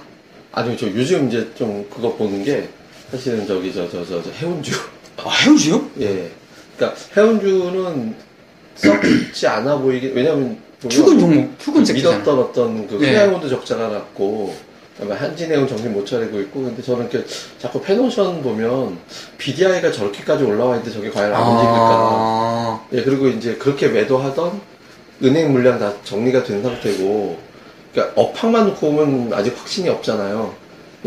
아니 0.52 0.78
저 0.78 0.88
요즘 0.88 1.28
이제 1.28 1.50
좀 1.56 1.86
그거 1.94 2.14
보는 2.16 2.44
게 2.44 2.70
사실은 3.12 3.46
저기 3.48 3.74
저 3.74 3.88
저 3.90 4.06
저 4.06 4.22
해운주 4.32 4.72
아, 5.18 5.30
해우지요? 5.30 5.90
예 6.02 6.30
그러니까 6.78 7.00
해운주는 7.18 8.16
썩지 8.76 9.48
않아 9.48 9.78
보이게 9.78 10.12
왜냐면 10.14 10.58
보면 10.82 10.90
죽은 10.92 11.20
종목, 11.20 11.60
죽은 11.60 11.86
새끼잖아. 11.86 12.18
믿었던 12.20 12.40
어떤 12.40 12.88
그 12.88 13.00
예. 13.04 13.12
해양온도 13.12 13.50
적자가 13.50 13.88
났고 13.90 14.56
한진해운 15.00 15.68
정신 15.68 15.92
못 15.94 16.06
차리고 16.06 16.40
있고 16.42 16.64
근데 16.64 16.82
저는 16.82 17.10
이렇게 17.10 17.28
자꾸 17.60 17.82
패노션 17.82 18.42
보면 18.42 18.98
BDI가 19.38 19.92
저렇게까지 19.92 20.46
올라와 20.46 20.78
있는데 20.78 20.94
저게 20.94 21.10
과연 21.10 21.34
안 21.34 21.42
움직일까? 21.42 21.76
아, 21.78 22.86
예 22.94 23.04
그리고 23.04 23.28
이제 23.28 23.56
그렇게 23.56 23.90
매도하던 23.90 24.62
은행 25.24 25.52
물량 25.52 25.80
다 25.80 25.94
정리가 26.04 26.44
된 26.44 26.64
상태고 26.64 27.38
그러니까 27.94 28.22
업황만 28.22 28.68
놓고 28.68 28.92
보면 28.92 29.34
아직 29.34 29.58
확신이 29.58 29.90
없잖아요. 29.90 30.54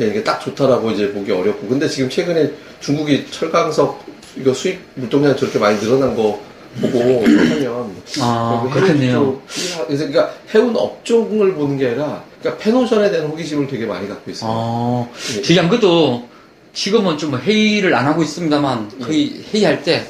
예 0.01 0.07
이게 0.07 0.23
딱 0.23 0.39
좋다라고 0.41 0.91
이제 0.91 1.13
보기 1.13 1.33
어렵고 1.33 1.67
근데 1.69 1.89
지금 1.89 2.11
최근에 2.11 2.53
중국이 2.81 3.27
철강석 3.31 4.05
이거 4.37 4.53
수입 4.53 4.81
물동량 4.95 5.35
저렇게 5.35 5.59
많이 5.59 5.79
늘어난 5.79 6.15
거 6.15 6.41
보고 6.81 7.23
하면 7.25 7.97
아, 8.21 8.69
그렇겠네요. 8.73 9.41
그래서 9.87 10.07
그러니까 10.07 10.35
해운 10.55 10.77
업종을 10.77 11.55
보는 11.55 11.79
게 11.79 11.89
아니라 11.89 12.23
그러니까 12.41 12.63
패노션에 12.63 13.11
대한 13.11 13.27
호기심을 13.29 13.67
되게 13.67 13.87
많이 13.87 14.09
갖고 14.09 14.31
있어요. 14.31 14.51
아, 14.51 15.09
예. 15.37 15.43
저기 15.43 15.59
안 15.59 15.69
그래도 15.69 16.29
지금은 16.73 17.19
좀 17.19 17.37
회의를 17.39 17.95
안 17.95 18.07
하고 18.07 18.23
있습니다만 18.23 19.01
거의 19.01 19.43
회의할 19.53 19.83
때 19.83 20.07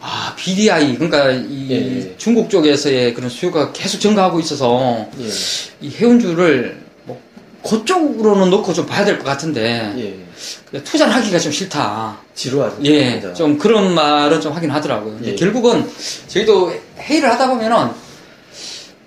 아, 0.00 0.34
BDI 0.36 0.94
그러니까 0.94 1.30
이 1.32 1.66
예, 1.70 1.74
예. 2.10 2.14
중국 2.16 2.48
쪽에서의 2.48 3.14
그런 3.14 3.28
수요가 3.28 3.72
계속 3.72 3.98
증가하고 3.98 4.38
있어서 4.40 5.06
예, 5.20 5.28
이 5.80 5.90
해운주를 5.90 6.80
뭐 7.04 7.20
그쪽으로는 7.68 8.48
놓고 8.50 8.72
좀 8.72 8.86
봐야 8.86 9.04
될 9.04 9.18
것 9.18 9.24
같은데 9.24 9.92
예. 10.72 10.80
투자를 10.84 11.14
하기가 11.14 11.38
좀 11.38 11.50
싫다. 11.52 12.16
지루하죠. 12.34 12.76
예, 12.84 13.12
진짜. 13.20 13.34
좀 13.34 13.58
그런 13.58 13.92
말은 13.92 14.40
좀 14.40 14.52
하긴 14.52 14.70
하더라고요. 14.70 15.18
예. 15.24 15.34
결국은 15.34 15.84
저희도 16.28 16.72
회의를 16.98 17.28
하다 17.30 17.48
보면은 17.48 17.88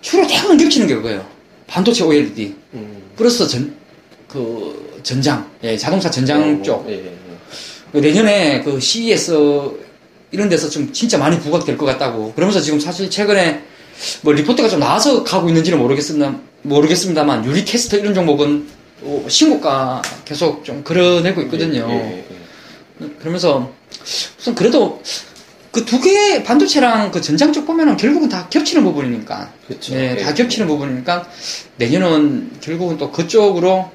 주로 0.01 0.27
대부분 0.27 0.57
겹치는 0.57 0.87
게 0.87 0.95
그거예요. 0.95 1.25
반도체 1.71 2.03
OLED 2.03 2.53
음. 2.73 3.01
플러스 3.15 3.47
전, 3.47 3.73
그, 4.27 4.99
전장, 5.03 5.49
예, 5.63 5.77
자동차 5.77 6.11
전장 6.11 6.59
어, 6.59 6.61
쪽. 6.61 6.85
예, 6.89 6.95
예. 6.95 7.17
그 7.93 7.97
내년에 7.97 8.61
그 8.61 8.77
CES 8.79 9.71
이런 10.31 10.49
데서 10.49 10.69
좀 10.69 10.91
진짜 10.91 11.17
많이 11.17 11.39
부각될 11.39 11.77
것 11.77 11.85
같다고. 11.85 12.33
그러면서 12.33 12.59
지금 12.59 12.79
사실 12.79 13.09
최근에 13.09 13.63
뭐 14.21 14.33
리포트가 14.33 14.67
좀 14.67 14.81
나와서 14.81 15.23
가고 15.23 15.47
있는지는 15.47 15.79
모르겠습니다, 15.79 16.37
모르겠습니다만 16.63 17.45
유리 17.45 17.63
캐스터 17.63 17.97
이런 17.97 18.13
종목은 18.13 18.67
또 18.99 19.25
신고가 19.29 20.01
계속 20.25 20.65
좀 20.65 20.83
걸어내고 20.83 21.41
있거든요. 21.43 21.87
예, 21.89 21.93
예, 21.93 22.25
예. 23.01 23.09
그러면서 23.19 23.71
우선 24.37 24.55
그래도 24.55 25.01
그 25.71 25.85
두개 25.85 26.43
반도체랑 26.43 27.11
그 27.11 27.21
전장 27.21 27.53
쪽 27.53 27.65
보면은 27.65 27.95
결국은 27.95 28.27
다 28.27 28.47
겹치는 28.49 28.83
부분이니까. 28.83 29.51
그쵸. 29.67 29.93
네, 29.95 30.17
다 30.21 30.31
예. 30.31 30.33
겹치는 30.33 30.67
부분이니까 30.67 31.27
내년은 31.77 32.51
결국은 32.59 32.97
또 32.97 33.09
그쪽으로 33.11 33.89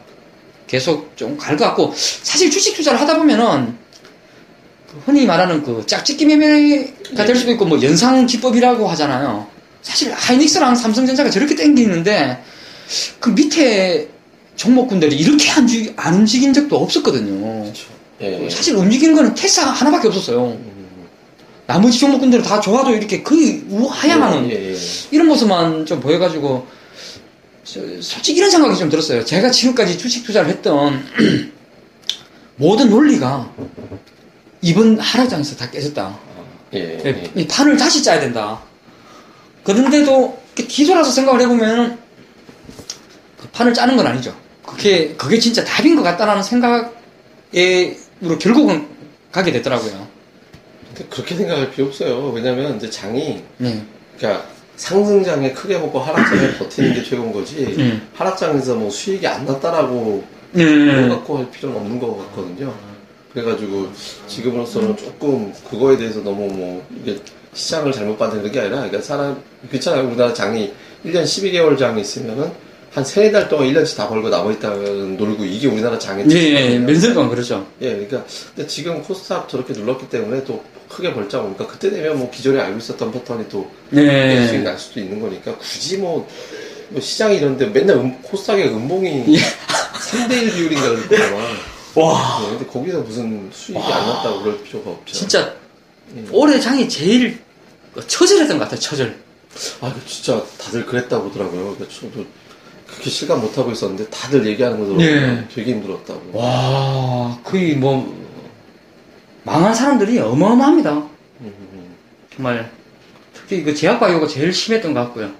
계속 0.66 1.16
좀 1.16 1.36
갈 1.36 1.56
것 1.56 1.64
같고 1.66 1.92
사실 1.94 2.50
주식 2.50 2.74
투자를 2.74 2.98
하다 3.00 3.18
보면은 3.18 3.76
그 4.90 5.00
흔히 5.04 5.26
말하는 5.26 5.62
그 5.62 5.84
짝짓기 5.86 6.24
매매가 6.26 7.24
될 7.26 7.36
수도 7.36 7.52
있고 7.52 7.66
뭐 7.66 7.80
연상 7.82 8.24
기법이라고 8.26 8.88
하잖아요. 8.88 9.46
사실 9.82 10.12
하이닉스랑 10.12 10.74
삼성전자가 10.74 11.28
저렇게 11.30 11.54
땡기는데 11.54 12.42
그 13.20 13.30
밑에 13.30 14.08
종목군들이 14.56 15.14
이렇게 15.14 15.50
안, 15.50 15.66
주- 15.66 15.92
안 15.96 16.14
움직인 16.14 16.52
적도 16.54 16.78
없었거든요. 16.78 17.64
그쵸. 17.64 17.84
예, 18.22 18.44
예. 18.46 18.50
사실 18.50 18.74
움직이는 18.74 19.14
거는 19.14 19.34
테스라 19.34 19.66
하나밖에 19.66 20.08
없었어요. 20.08 20.46
음. 20.46 20.75
나머지 21.66 21.98
종목군들은 21.98 22.44
다 22.44 22.60
좋아도 22.60 22.92
이렇게 22.94 23.22
거의 23.22 23.64
우하향하는 23.68 24.50
예, 24.50 24.54
예, 24.54 24.72
예. 24.72 24.78
이런 25.10 25.26
모습만 25.26 25.84
좀 25.86 26.00
보여가지고 26.00 26.66
저- 27.64 27.80
솔직히 28.00 28.38
이런 28.38 28.50
생각이 28.50 28.76
좀 28.78 28.88
들었어요. 28.88 29.24
제가 29.24 29.50
지금까지 29.50 29.98
주식 29.98 30.24
투자를 30.24 30.48
했던 30.50 31.04
모든 32.56 32.88
논리가 32.88 33.52
이번 34.62 34.98
하락장에서 34.98 35.56
다 35.56 35.68
깨졌다. 35.70 36.18
예, 36.74 36.78
예. 37.04 37.30
이 37.34 37.46
판을 37.46 37.76
다시 37.76 38.02
짜야 38.02 38.20
된다. 38.20 38.60
그런데도 39.64 40.38
뒤돌아서 40.54 41.10
생각을 41.10 41.40
해보면 41.42 41.98
그 43.38 43.48
판을 43.48 43.74
짜는 43.74 43.96
건 43.96 44.06
아니죠. 44.06 44.36
그게 44.64 45.14
그게 45.16 45.38
진짜 45.40 45.64
답인 45.64 45.96
것 45.96 46.02
같다라는 46.02 46.42
생각으로 46.42 46.92
결국은 48.40 48.86
가게 49.32 49.50
되더라고요. 49.52 50.06
근데 50.96 51.08
그렇게 51.10 51.34
생각할 51.34 51.70
필요 51.70 51.86
없어요. 51.86 52.30
왜냐면 52.30 52.76
이제 52.76 52.88
장이 52.88 53.42
네. 53.58 53.82
그러니까 54.16 54.46
상승장에 54.76 55.52
크게 55.52 55.78
먹고 55.78 55.98
하락장에 55.98 56.58
버티는 56.58 56.94
게 56.94 57.02
최고인 57.02 57.32
거지. 57.32 57.74
네. 57.76 58.00
하락장에서 58.14 58.74
뭐 58.74 58.90
수익이 58.90 59.26
안 59.26 59.44
났다라고 59.44 60.24
네. 60.52 60.64
그거 60.64 61.16
갖고 61.16 61.38
할 61.38 61.50
필요는 61.50 61.76
없는 61.76 62.00
것 62.00 62.16
같거든요. 62.18 62.74
그래가지고 63.32 63.90
지금으로서는 64.26 64.96
조금 64.96 65.52
그거에 65.68 65.98
대해서 65.98 66.20
너무 66.20 66.46
뭐 66.48 66.86
이게 67.02 67.18
시장을 67.52 67.92
잘못 67.92 68.18
받는 68.18 68.50
게 68.50 68.60
아니라 68.60 68.76
그러니까 68.76 69.02
사람 69.02 69.42
그렇잖아요. 69.68 70.06
우리나라 70.06 70.32
장이 70.32 70.72
1년 71.04 71.24
12개월 71.24 71.76
장이 71.76 72.00
있으면은 72.00 72.50
한 72.96 73.04
세네 73.04 73.30
달 73.30 73.46
동안 73.46 73.68
1년씩 73.68 73.94
다 73.94 74.08
벌고 74.08 74.30
나머지다는 74.30 75.18
놀고 75.18 75.44
이게 75.44 75.66
우리나라 75.68 75.98
장의 75.98 76.24
예, 76.30 76.36
예. 76.36 76.78
면세관 76.78 77.28
그렇죠. 77.28 77.66
예, 77.82 77.90
그러니까 77.90 78.24
근데 78.54 78.66
지금 78.66 79.02
코스닥 79.02 79.50
저렇게 79.50 79.74
눌렀기 79.74 80.08
때문에 80.08 80.42
또 80.44 80.64
크게 80.88 81.12
벌자 81.12 81.42
오니까 81.42 81.66
그때 81.66 81.90
되면 81.90 82.18
뭐 82.18 82.30
기존에 82.30 82.58
알고 82.58 82.78
있었던 82.78 83.12
패턴이 83.12 83.50
또 83.50 83.70
네. 83.90 84.48
수익 84.48 84.62
날 84.62 84.78
수도 84.78 85.00
있는 85.00 85.20
거니까 85.20 85.54
굳이 85.58 85.98
뭐, 85.98 86.26
뭐 86.88 86.98
시장이 86.98 87.36
이런데 87.36 87.66
맨날 87.66 87.98
음- 87.98 88.18
코스닥의 88.22 88.68
음봉이 88.68 89.24
예. 89.28 89.38
3대1 89.38 90.54
비율인가 90.54 90.88
그러더만 90.88 91.56
와, 91.96 92.40
네, 92.44 92.48
근데 92.48 92.64
거기서 92.64 93.00
무슨 93.00 93.50
수익이 93.52 93.78
안 93.78 94.06
났다고 94.06 94.42
그럴 94.42 94.62
필요가 94.62 94.92
없죠. 94.92 95.14
진짜 95.14 95.54
예. 96.16 96.24
올해 96.30 96.58
장이 96.58 96.88
제일 96.88 97.40
처절했던 98.06 98.56
것 98.56 98.64
같아요. 98.64 98.80
처절. 98.80 99.18
아, 99.82 99.92
그 99.92 100.06
진짜 100.06 100.42
다들 100.56 100.86
그랬다고 100.86 101.28
하더라고요. 101.28 101.74
그러니까 101.76 101.94
저도 101.94 102.24
그렇게 102.86 103.10
실감 103.10 103.40
못 103.40 103.56
하고 103.58 103.72
있었는데 103.72 104.08
다들 104.10 104.46
얘기하는 104.46 104.78
거 104.78 104.84
들어보면 104.84 105.08
예. 105.08 105.54
되게 105.54 105.72
힘들었다고. 105.72 106.30
와, 106.32 107.38
거의 107.42 107.74
뭐 107.74 108.14
망한 109.42 109.74
사람들이 109.74 110.18
어마어마합니다. 110.18 110.92
음, 111.40 111.96
정말 112.34 112.70
특히 113.34 113.62
그 113.62 113.74
제약바이오가 113.74 114.26
제일 114.26 114.52
심했던 114.52 114.94
것 114.94 115.00
같고요. 115.00 115.30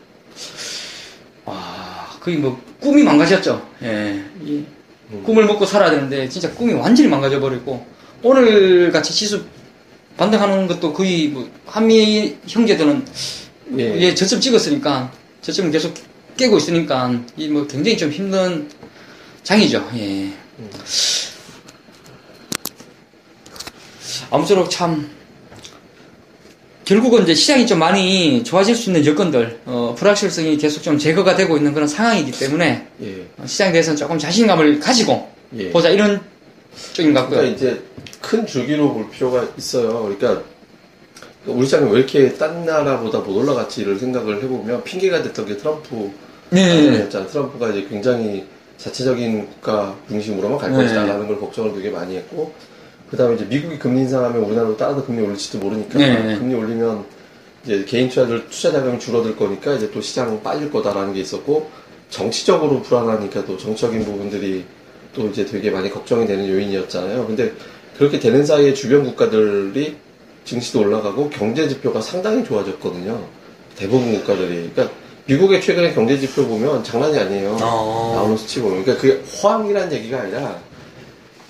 와, 1.44 2.08
거의 2.20 2.36
뭐 2.36 2.60
꿈이 2.80 3.02
망가졌죠. 3.02 3.66
예, 3.82 4.22
이 4.42 4.64
음. 5.12 5.22
꿈을 5.24 5.44
먹고 5.46 5.64
살아야 5.64 5.90
되는데 5.90 6.28
진짜 6.28 6.52
꿈이 6.52 6.72
완전히 6.74 7.08
망가져 7.08 7.40
버리고 7.40 7.86
오늘 8.22 8.90
같이 8.90 9.14
지수 9.14 9.44
반등하는 10.16 10.66
것도 10.66 10.92
거의 10.92 11.28
뭐 11.28 11.48
한미 11.66 12.36
형제들은 12.46 13.06
예. 13.78 14.00
예, 14.00 14.14
저점 14.14 14.40
찍었으니까 14.40 15.12
저점 15.42 15.70
계속 15.70 15.94
깨고 16.36 16.58
있으니까 16.58 17.12
이 17.36 17.48
뭐 17.48 17.66
굉장히 17.66 17.96
좀 17.96 18.10
힘든 18.10 18.68
장이죠. 19.42 19.88
예. 19.96 20.32
음. 20.58 20.70
아무쪼록 24.30 24.70
참 24.70 25.08
결국은 26.84 27.24
이제 27.24 27.34
시장이 27.34 27.66
좀 27.66 27.78
많이 27.80 28.44
좋아질 28.44 28.76
수 28.76 28.90
있는 28.90 29.04
여건들, 29.04 29.60
어, 29.66 29.94
불확실성이 29.98 30.56
계속 30.56 30.82
좀 30.82 30.96
제거가 30.98 31.34
되고 31.34 31.56
있는 31.56 31.74
그런 31.74 31.88
상황이기 31.88 32.30
때문에 32.32 32.86
예. 33.02 33.26
어, 33.38 33.46
시장에 33.46 33.72
대해서는 33.72 33.96
조금 33.96 34.18
자신감을 34.18 34.78
가지고 34.78 35.28
예. 35.56 35.70
보자 35.70 35.88
이런 35.90 36.20
쪽인 36.92 37.12
것 37.12 37.20
같고요. 37.20 37.40
그러니까 37.40 37.56
이제 37.56 37.82
큰 38.20 38.46
줄기로 38.46 38.92
볼 38.92 39.10
필요가 39.10 39.46
있어요. 39.58 40.02
그러니까 40.02 40.42
우리 41.46 41.64
시장이 41.64 41.90
왜 41.90 41.98
이렇게 41.98 42.32
딴 42.34 42.64
나라보다 42.64 43.18
못 43.18 43.36
올라갔지를 43.36 43.98
생각을 43.98 44.42
해보면 44.42 44.84
핑계가 44.84 45.22
됐던 45.24 45.46
게 45.46 45.56
트럼프 45.56 46.10
네. 46.50 47.08
트럼프가 47.08 47.70
이제 47.70 47.86
굉장히 47.88 48.46
자체적인 48.78 49.46
국가 49.46 49.96
중심으로만 50.08 50.58
갈 50.58 50.70
네. 50.70 50.78
것이다라는 50.78 51.26
걸 51.26 51.40
걱정을 51.40 51.74
되게 51.74 51.90
많이 51.90 52.16
했고 52.16 52.52
그 53.10 53.16
다음에 53.16 53.34
이제 53.36 53.44
미국이 53.44 53.78
금리 53.78 54.00
인상하면 54.00 54.42
우리나라도 54.42 54.76
따라서 54.76 55.04
금리 55.04 55.22
올릴지도 55.22 55.58
모르니까 55.58 55.98
네. 55.98 56.36
금리 56.38 56.54
올리면 56.54 57.04
이제 57.64 57.84
개인 57.84 58.08
투자들 58.08 58.48
투자 58.48 58.70
자금이 58.72 58.98
줄어들 58.98 59.36
거니까 59.36 59.74
이제 59.74 59.90
또 59.90 60.00
시장 60.00 60.42
빠질 60.42 60.70
거다라는 60.70 61.14
게 61.14 61.20
있었고 61.20 61.70
정치적으로 62.10 62.82
불안하니까 62.82 63.44
또 63.44 63.56
정치적인 63.56 64.04
부분들이 64.04 64.64
또 65.14 65.26
이제 65.28 65.44
되게 65.44 65.70
많이 65.70 65.90
걱정이 65.90 66.26
되는 66.26 66.48
요인이었잖아요. 66.48 67.26
근데 67.26 67.52
그렇게 67.96 68.20
되는 68.20 68.44
사이에 68.44 68.74
주변 68.74 69.04
국가들이 69.04 69.96
증시도 70.44 70.80
올라가고 70.80 71.30
경제 71.30 71.68
지표가 71.68 72.00
상당히 72.00 72.44
좋아졌거든요. 72.44 73.20
대부분 73.76 74.12
국가들이. 74.18 74.70
그러니까 74.74 74.94
미국의 75.26 75.60
최근의 75.60 75.94
경제 75.94 76.18
지표 76.18 76.46
보면 76.46 76.84
장난이 76.84 77.18
아니에요. 77.18 77.56
어. 77.60 78.12
나오는 78.14 78.36
수치 78.36 78.60
보면. 78.60 78.84
그러니까 78.84 79.02
그게 79.02 79.20
호황이라는 79.42 79.92
얘기가 79.92 80.20
아니라 80.20 80.58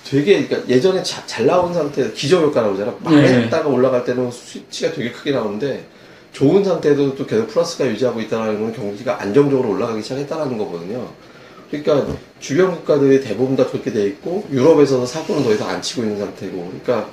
되게 0.08 0.46
그러니까 0.46 0.68
예전에 0.68 1.02
자- 1.02 1.22
잘 1.26 1.46
나온 1.46 1.74
상태 1.74 2.10
기저효과 2.12 2.62
나오잖아. 2.62 2.94
망했다가 3.00 3.68
올라갈 3.68 4.04
때는 4.04 4.30
수치가 4.30 4.92
되게 4.92 5.10
크게 5.10 5.32
나오는데 5.32 5.84
좋은 6.32 6.62
상태도 6.64 7.16
또 7.16 7.26
계속 7.26 7.48
플러스가 7.48 7.86
유지하고 7.86 8.20
있다는 8.20 8.60
건 8.60 8.72
경기가 8.72 9.20
안정적으로 9.20 9.70
올라가기 9.70 10.02
시작했다는 10.02 10.56
거거든요. 10.58 11.08
그러니까 11.70 12.06
주변 12.40 12.70
국가들이 12.76 13.20
대부분 13.20 13.56
다 13.56 13.66
그렇게 13.66 13.92
돼 13.92 14.06
있고 14.06 14.44
유럽에서는 14.52 15.04
사고는 15.06 15.42
더 15.42 15.52
이상 15.52 15.68
안 15.68 15.82
치고 15.82 16.02
있는 16.02 16.18
상태고 16.18 16.72
그러니까 16.84 17.08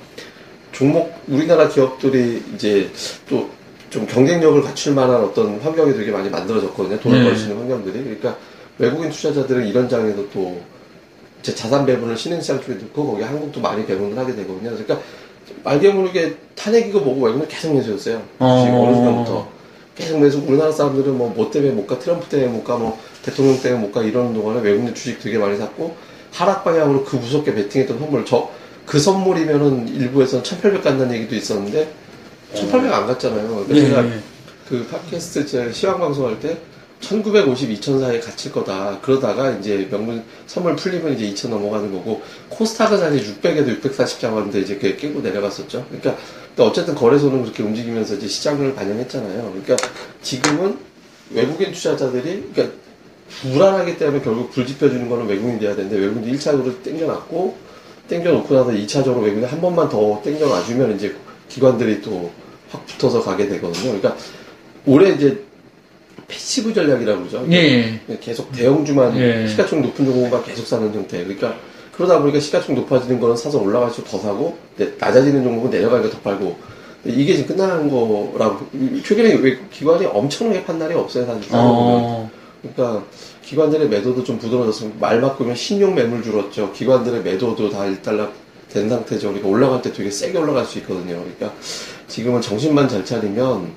종목 0.71 1.11
우리나라 1.27 1.67
기업들이 1.67 2.43
이제 2.53 2.89
또 3.27 3.49
좀 3.93 4.07
경쟁력을 4.07 4.61
갖출 4.63 4.93
만한 4.95 5.23
어떤 5.23 5.59
환경이 5.59 5.93
되게 5.93 6.11
많이 6.11 6.27
만들어졌거든요. 6.29 6.99
돈을 6.99 7.19
네. 7.19 7.25
벌수 7.25 7.43
있는 7.43 7.59
환경들이. 7.59 8.03
그러니까 8.03 8.35
외국인 8.79 9.11
투자자들은 9.11 9.67
이런 9.67 9.87
장에서 9.87 10.27
또 10.33 10.57
제 11.43 11.53
자산 11.53 11.85
배분을 11.85 12.15
신흥시장 12.15 12.61
쪽에 12.61 12.75
넣고 12.75 13.05
거기 13.11 13.21
한국도 13.23 13.59
많이 13.59 13.85
배분을 13.85 14.17
하게 14.17 14.33
되거든요. 14.33 14.69
그러니까 14.71 14.99
알게 15.65 15.89
모르게 15.91 16.37
탄핵이고 16.55 17.01
뭐고 17.01 17.25
외국은 17.25 17.49
계속 17.49 17.73
내세웠어요. 17.75 18.21
어. 18.39 18.63
지금 18.63 18.79
어느 18.79 18.95
순간부터 18.95 19.47
계속 19.93 20.19
내서 20.21 20.37
우리나라 20.39 20.71
사람들은 20.71 21.17
뭐 21.17 21.29
뭐 21.35 21.51
때문에 21.51 21.73
못 21.73 21.85
가, 21.85 21.99
트럼프 21.99 22.29
때문에 22.29 22.49
못 22.49 22.63
가, 22.63 22.77
뭐 22.77 22.97
대통령 23.23 23.59
때문에 23.61 23.81
못 23.81 23.91
가 23.91 24.01
이러는 24.03 24.33
동안에 24.33 24.61
외국인 24.61 24.95
주식 24.95 25.19
되게 25.19 25.37
많이 25.37 25.57
샀고 25.57 25.93
하락 26.31 26.63
방향으로 26.63 27.03
그 27.03 27.17
무섭게 27.17 27.53
베팅했던 27.53 27.99
선물 27.99 28.25
저 28.25 28.49
그 28.85 28.97
선물이면은 28.99 29.87
일부에서는 29.89 30.43
1800 30.45 30.81
간다는 30.83 31.15
얘기도 31.15 31.35
있었는데 31.35 31.89
1800 32.55 32.93
안 32.93 33.07
갔잖아요. 33.07 33.65
그러니까 33.65 33.75
예, 33.75 33.81
제가 33.81 34.05
예. 34.05 34.19
그 34.67 34.87
팟캐스트 34.87 35.45
제 35.45 35.71
시황 35.71 35.99
방송할 35.99 36.39
때 36.39 36.57
1950, 36.99 37.69
2000 37.69 37.99
사이에 37.99 38.19
갇힐 38.19 38.51
거다. 38.51 38.99
그러다가 39.01 39.51
이제 39.51 39.87
명분 39.91 40.23
선물 40.47 40.75
풀리면 40.75 41.13
이제 41.13 41.25
2000 41.25 41.51
넘어가는 41.51 41.91
거고 41.91 42.21
코스닥은 42.49 42.97
사실 42.97 43.21
600에도 43.21 43.67
640 43.67 44.19
잡았는데 44.21 44.61
이제 44.61 44.75
그게 44.75 44.95
깨고 44.95 45.21
내려갔었죠. 45.21 45.85
그러니까 45.89 46.17
어쨌든 46.57 46.95
거래소는 46.95 47.43
그렇게 47.43 47.63
움직이면서 47.63 48.15
이제 48.15 48.27
시장을 48.27 48.73
반영했잖아요. 48.75 49.53
그러니까 49.63 49.89
지금은 50.21 50.77
외국인 51.31 51.71
투자자들이 51.73 52.51
그러니까 52.53 52.77
불안하기 53.41 53.97
때문에 53.97 54.23
결국 54.23 54.51
불 54.51 54.65
지펴주는 54.65 55.09
거는 55.09 55.27
외국인이 55.27 55.59
돼야 55.59 55.75
되는데 55.75 55.97
외국인이 55.97 56.37
1차적으로 56.37 56.83
땡겨놨고 56.83 57.57
땡겨놓고 58.07 58.53
나서 58.53 58.69
2차적으로 58.71 59.23
외국인이 59.23 59.45
한 59.45 59.59
번만 59.59 59.89
더 59.89 60.21
땡겨놔주면 60.23 60.95
이제 60.95 61.15
기관들이 61.49 62.01
또 62.01 62.31
확 62.73 62.85
붙어서 62.87 63.21
가게 63.21 63.47
되거든요. 63.47 63.99
그러니까 63.99 64.17
올해 64.85 65.11
이제 65.11 65.43
passive 66.27 66.73
전략이라고 66.73 67.19
그러죠. 67.19 67.45
예, 67.51 67.99
예. 68.09 68.17
계속 68.19 68.51
대형주만 68.51 69.15
예. 69.17 69.47
시가총 69.47 69.81
높은 69.83 70.05
종목만 70.05 70.43
계속 70.43 70.65
사는 70.65 70.91
형태. 70.93 71.23
그러니까 71.23 71.55
그러다 71.95 72.19
보니까 72.19 72.39
시가총 72.39 72.75
높아지는 72.75 73.19
거는 73.19 73.37
사서 73.37 73.59
올라갈수록 73.59 74.09
더 74.09 74.17
사고 74.17 74.57
네, 74.77 74.91
낮아지는 74.99 75.43
종목은 75.43 75.69
내려가니까 75.69 76.09
더 76.09 76.19
팔고 76.19 76.57
이게 77.05 77.35
지금 77.35 77.55
끝나는 77.55 77.89
거라고 77.89 78.65
최근에 79.05 79.35
왜 79.35 79.59
기관이 79.71 80.05
엄청나게 80.05 80.63
판단이 80.63 80.95
없어요 80.95 81.25
사실. 81.25 81.49
어. 81.51 82.29
그러니까 82.61 83.05
기관들의 83.43 83.89
매도도 83.89 84.23
좀 84.23 84.39
부드러워졌으면 84.39 84.93
말 84.99 85.21
바꾸면 85.21 85.55
신용 85.55 85.93
매물 85.93 86.23
줄었죠. 86.23 86.71
기관들의 86.71 87.21
매도도 87.21 87.69
다 87.69 87.85
일단락 87.85 88.33
된 88.69 88.89
상태죠. 88.89 89.27
그러니까 89.27 89.49
올라갈 89.49 89.81
때 89.81 89.91
되게 89.91 90.09
세게 90.09 90.37
올라갈 90.37 90.65
수 90.65 90.79
있거든요. 90.79 91.21
그러니까 91.21 91.53
지금은 92.13 92.41
정신만 92.41 92.87
잘 92.87 93.03
차리면 93.03 93.71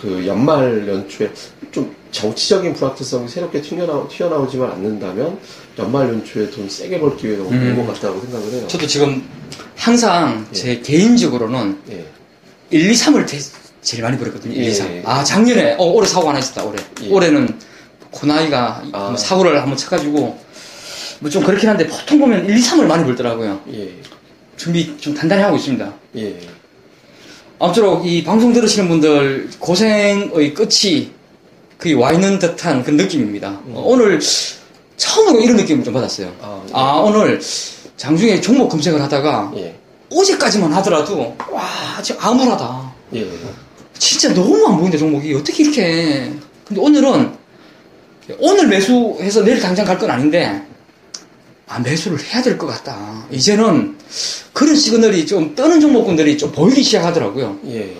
그 0.00 0.26
연말 0.26 0.88
연초에 0.88 1.30
좀 1.70 1.94
정치적인 2.10 2.72
불확실성이 2.72 3.28
새롭게 3.28 3.60
튀어나오, 3.60 4.08
튀어나오지만 4.08 4.70
않는다면 4.72 5.38
연말 5.78 6.08
연초에 6.08 6.48
돈 6.50 6.70
세게 6.70 6.98
벌 6.98 7.14
기회가 7.18 7.42
없는 7.44 7.60
음. 7.72 7.76
것 7.76 7.92
같다고 7.92 8.18
생각을 8.22 8.50
해요. 8.52 8.66
저도 8.66 8.86
지금 8.86 9.28
항상 9.76 10.46
제 10.52 10.80
개인적으로는 10.80 11.78
예. 11.90 12.06
1, 12.70 12.90
2, 12.90 12.94
3을 12.94 13.26
제일 13.82 14.02
많이 14.02 14.16
버렸거든요. 14.16 14.54
1, 14.54 14.68
2, 14.68 14.74
3. 14.74 14.92
예. 14.92 15.02
아, 15.04 15.22
작년에, 15.22 15.74
어, 15.78 15.84
올해 15.84 16.08
사고 16.08 16.30
하나 16.30 16.38
있었다, 16.38 16.64
올해. 16.64 16.78
예. 17.02 17.08
올해는 17.10 17.58
고나이가 18.10 18.84
아. 18.92 18.98
한번 19.04 19.18
사고를 19.18 19.60
한번 19.60 19.76
쳐가지고, 19.76 20.38
뭐 21.20 21.30
좀 21.30 21.44
그렇긴 21.44 21.68
한데, 21.68 21.86
보통 21.86 22.20
보면 22.20 22.46
1, 22.46 22.56
2, 22.56 22.60
3을 22.62 22.86
많이 22.86 23.04
벌더라고요. 23.04 23.60
예. 23.74 23.90
준비 24.56 24.96
좀 24.96 25.12
단단히 25.12 25.42
하고 25.42 25.56
있습니다. 25.56 25.92
예. 27.60 27.64
아무쪼록 27.64 28.06
이 28.06 28.22
방송 28.24 28.52
들으시는 28.52 28.88
분들 28.88 29.50
고생의 29.58 30.54
끝이 30.54 31.10
거의 31.78 31.94
와 31.94 32.12
있는 32.12 32.38
듯한 32.38 32.82
그런 32.82 32.96
느낌입니다. 32.96 33.60
어, 33.72 33.82
오늘 33.86 34.20
처음으로 34.96 35.40
이런 35.40 35.56
느낌을 35.56 35.84
좀 35.84 35.92
받았어요. 35.94 36.32
아, 36.40 36.62
예. 36.68 36.70
아, 36.72 36.92
오늘 37.04 37.40
장중에 37.96 38.40
종목 38.40 38.68
검색을 38.68 39.00
하다가 39.02 39.52
예. 39.56 39.74
어제까지만 40.12 40.72
하더라도 40.74 41.36
와, 41.50 42.00
진짜 42.02 42.28
암울하다. 42.28 42.92
예. 43.14 43.28
진짜 43.98 44.32
너무 44.34 44.66
안 44.66 44.72
보이는데 44.74 44.98
종목이 44.98 45.34
어떻게 45.34 45.64
이렇게 45.64 46.30
근데 46.66 46.80
오늘은 46.80 47.32
오늘 48.38 48.66
매수해서 48.68 49.42
내일 49.44 49.60
당장 49.60 49.84
갈 49.86 49.98
건 49.98 50.10
아닌데 50.10 50.62
아 51.68 51.78
매수를 51.80 52.18
해야 52.22 52.42
될 52.42 52.56
것 52.58 52.66
같다 52.66 53.26
이제는 53.30 53.96
그런 54.52 54.74
시그널이 54.76 55.26
좀 55.26 55.54
뜨는 55.54 55.80
종목군들이 55.80 56.38
좀 56.38 56.52
보이기 56.52 56.82
시작하더라고요 56.82 57.58
예. 57.68 57.92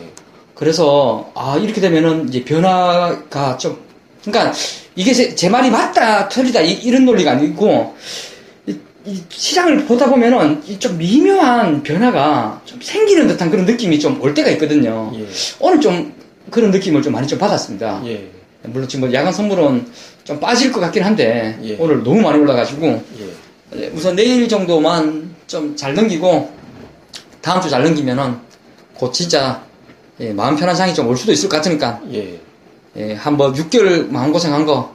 그래서 0.55 1.31
아 1.35 1.59
이렇게 1.59 1.81
되면은 1.81 2.29
이제 2.29 2.45
변화가 2.45 3.59
좀 3.59 3.79
그러니까 4.25 4.53
이게 4.95 5.13
제, 5.13 5.35
제 5.35 5.49
말이 5.49 5.71
맞다 5.71 6.29
틀리다 6.29 6.61
이, 6.61 6.91
런 6.91 7.05
논리가 7.05 7.33
아니고 7.33 7.95
이, 8.67 8.77
이 9.05 9.23
시장을 9.29 9.85
보다 9.87 10.09
보면은 10.09 10.63
이좀 10.67 10.97
미묘한 10.97 11.83
변화가 11.83 12.63
좀 12.65 12.81
생기는 12.81 13.27
듯한 13.29 13.51
그런 13.51 13.67
느낌이 13.67 13.99
좀 14.01 14.21
올 14.23 14.33
때가 14.33 14.49
있거든요 14.51 15.13
예. 15.17 15.27
오늘 15.61 15.81
좀 15.81 16.15
그런 16.51 16.71
느낌을 16.71 17.03
좀 17.03 17.13
많이 17.13 17.27
좀 17.27 17.39
받았습니다. 17.41 18.03
예. 18.07 18.31
물론 18.63 18.89
지금 18.89 19.07
뭐 19.09 19.13
야간 19.13 19.33
선물은 19.33 19.87
좀 20.25 20.41
빠질 20.41 20.73
것 20.73 20.81
같긴 20.81 21.03
한데 21.05 21.59
예. 21.65 21.77
오늘 21.79 22.03
너무 22.05 22.21
많이 22.21 22.39
올라가지고 22.39 22.87
예. 22.87 23.25
예, 23.25 23.26
우선 23.95 24.17
내일 24.17 24.49
정도만 24.49 25.35
좀 25.47 25.77
잘 25.77 25.95
넘기고 25.95 26.51
다음 27.41 27.61
주 27.61 27.69
잘 27.69 27.83
넘기면은 27.85 28.37
곧 28.95 29.12
진짜 29.12 29.62
예, 30.21 30.33
마음 30.33 30.57
편한 30.57 30.75
상이 30.75 30.95
좀 30.95 31.07
올 31.09 31.17
수도 31.17 31.33
있을 31.33 31.49
것 31.49 31.57
같으니까 31.57 32.01
예. 32.12 32.41
예, 32.97 33.15
한번 33.15 33.53
6개월 33.55 34.09
마음고생한 34.11 34.65
거다 34.65 34.89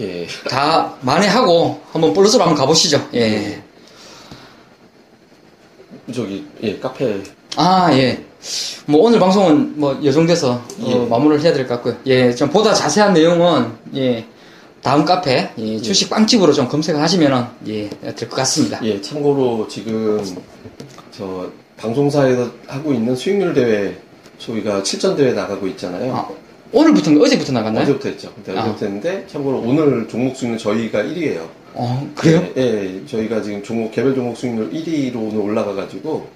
예. 0.00 0.26
만회하고 1.02 1.80
한번 1.92 2.12
플러스로 2.14 2.42
한번 2.42 2.58
가보시죠. 2.58 3.06
예. 3.14 3.20
예. 3.20 3.62
저기 6.12 6.44
예 6.62 6.78
카페 6.78 7.22
아, 7.56 7.88
예. 7.92 8.22
뭐 8.86 9.02
오늘 9.02 9.18
방송은 9.18 9.78
뭐 9.78 9.98
여정돼서 10.04 10.52
어, 10.52 10.86
예. 10.86 10.94
마무리를 11.08 11.42
해야 11.44 11.52
될 11.52 11.66
것 11.66 11.74
같고요. 11.76 11.96
예, 12.06 12.34
좀 12.34 12.48
보다 12.50 12.74
자세한 12.74 13.12
내용은 13.14 13.72
예, 13.94 14.26
다음 14.84 15.02
카페 15.06 15.48
예, 15.56 15.78
주식 15.80 16.10
빵집으로 16.10 16.52
좀 16.52 16.68
검색을 16.68 17.00
하시면은 17.00 17.44
예, 17.68 17.88
될 17.88 18.28
것 18.28 18.36
같습니다. 18.36 18.78
예, 18.84 19.00
참고로 19.00 19.66
지금 19.66 20.22
저 21.10 21.50
방송사에서 21.78 22.50
하고 22.66 22.92
있는 22.92 23.16
수익률 23.16 23.54
대회 23.54 23.96
저희가 24.38 24.82
7전 24.82 25.16
대회 25.16 25.32
나가고 25.32 25.66
있잖아요. 25.68 26.14
아, 26.14 26.28
오늘부터인가 26.70 27.24
어제부터 27.24 27.52
나갔나요? 27.52 27.84
어제부터 27.84 28.10
했죠. 28.10 28.30
근데 28.34 28.52
아. 28.58 28.62
어제부터 28.62 28.84
했는데 28.84 29.24
참고로 29.26 29.60
오늘 29.60 30.06
종목 30.06 30.36
수익률 30.36 30.58
저희가 30.58 31.02
1위예요. 31.02 31.48
어, 31.72 32.12
그래요? 32.14 32.46
예, 32.58 32.62
예, 32.62 33.06
저희가 33.06 33.40
지금 33.40 33.62
종목 33.62 33.90
개별 33.90 34.14
종목 34.14 34.36
수익률 34.36 34.70
1위로 34.70 35.16
오늘 35.16 35.38
올라가가지고 35.40 36.26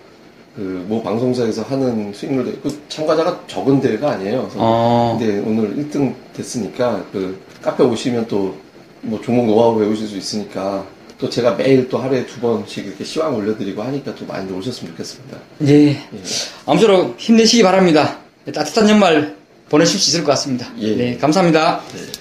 그뭐 0.57 1.03
방송사에서 1.03 1.63
하는 1.65 2.15
수익률 2.15 2.47
대회, 2.47 2.55
그 2.63 2.81
참가자가 2.89 3.43
적은 3.47 3.79
대회가 3.83 4.13
아니에요. 4.13 4.39
그래서 4.45 4.57
어, 4.59 5.17
근데 5.21 5.39
오늘 5.41 5.77
1등 5.77 6.15
됐으니까 6.33 7.05
그 7.13 7.39
카페 7.63 7.83
오시면 7.83 8.27
또 8.29 8.69
뭐 9.03 9.21
종목 9.21 9.47
노하우 9.47 9.79
배우실 9.79 10.09
수 10.09 10.17
있으니까 10.17 10.85
또 11.19 11.29
제가 11.29 11.55
매일 11.55 11.89
또 11.89 11.99
하루에 11.99 12.25
두 12.27 12.41
번씩 12.41 12.87
이렇게 12.87 13.05
시황 13.05 13.35
올려드리고 13.35 13.83
하니까 13.83 14.15
또 14.15 14.25
많이 14.27 14.51
오셨으면 14.53 14.93
좋겠습니다. 14.93 15.39
예. 15.67 15.89
예. 15.91 16.03
아무쪼록 16.67 17.17
힘내시기 17.19 17.63
바랍니다. 17.63 18.19
따뜻한 18.55 18.89
연말 18.89 19.37
보내실 19.69 19.99
수 19.99 20.11
있을 20.11 20.25
것 20.25 20.33
같습니다. 20.33 20.69
예. 20.79 20.95
네, 20.95 21.17
감사합니다. 21.19 21.83
네. 21.93 22.18